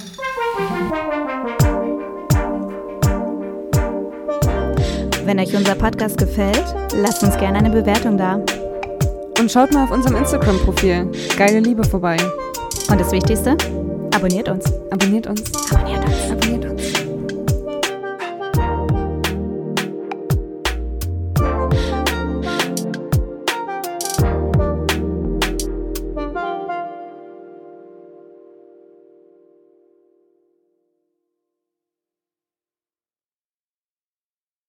[5.25, 6.63] Wenn euch unser Podcast gefällt,
[6.93, 8.35] lasst uns gerne eine Bewertung da.
[9.39, 12.17] Und schaut mal auf unserem Instagram-Profil Geile Liebe vorbei.
[12.89, 13.57] Und das Wichtigste,
[14.15, 14.71] abonniert uns.
[14.89, 15.43] Abonniert uns.
[15.71, 16.31] Abonniert uns.
[16.31, 16.46] Abonniert uns.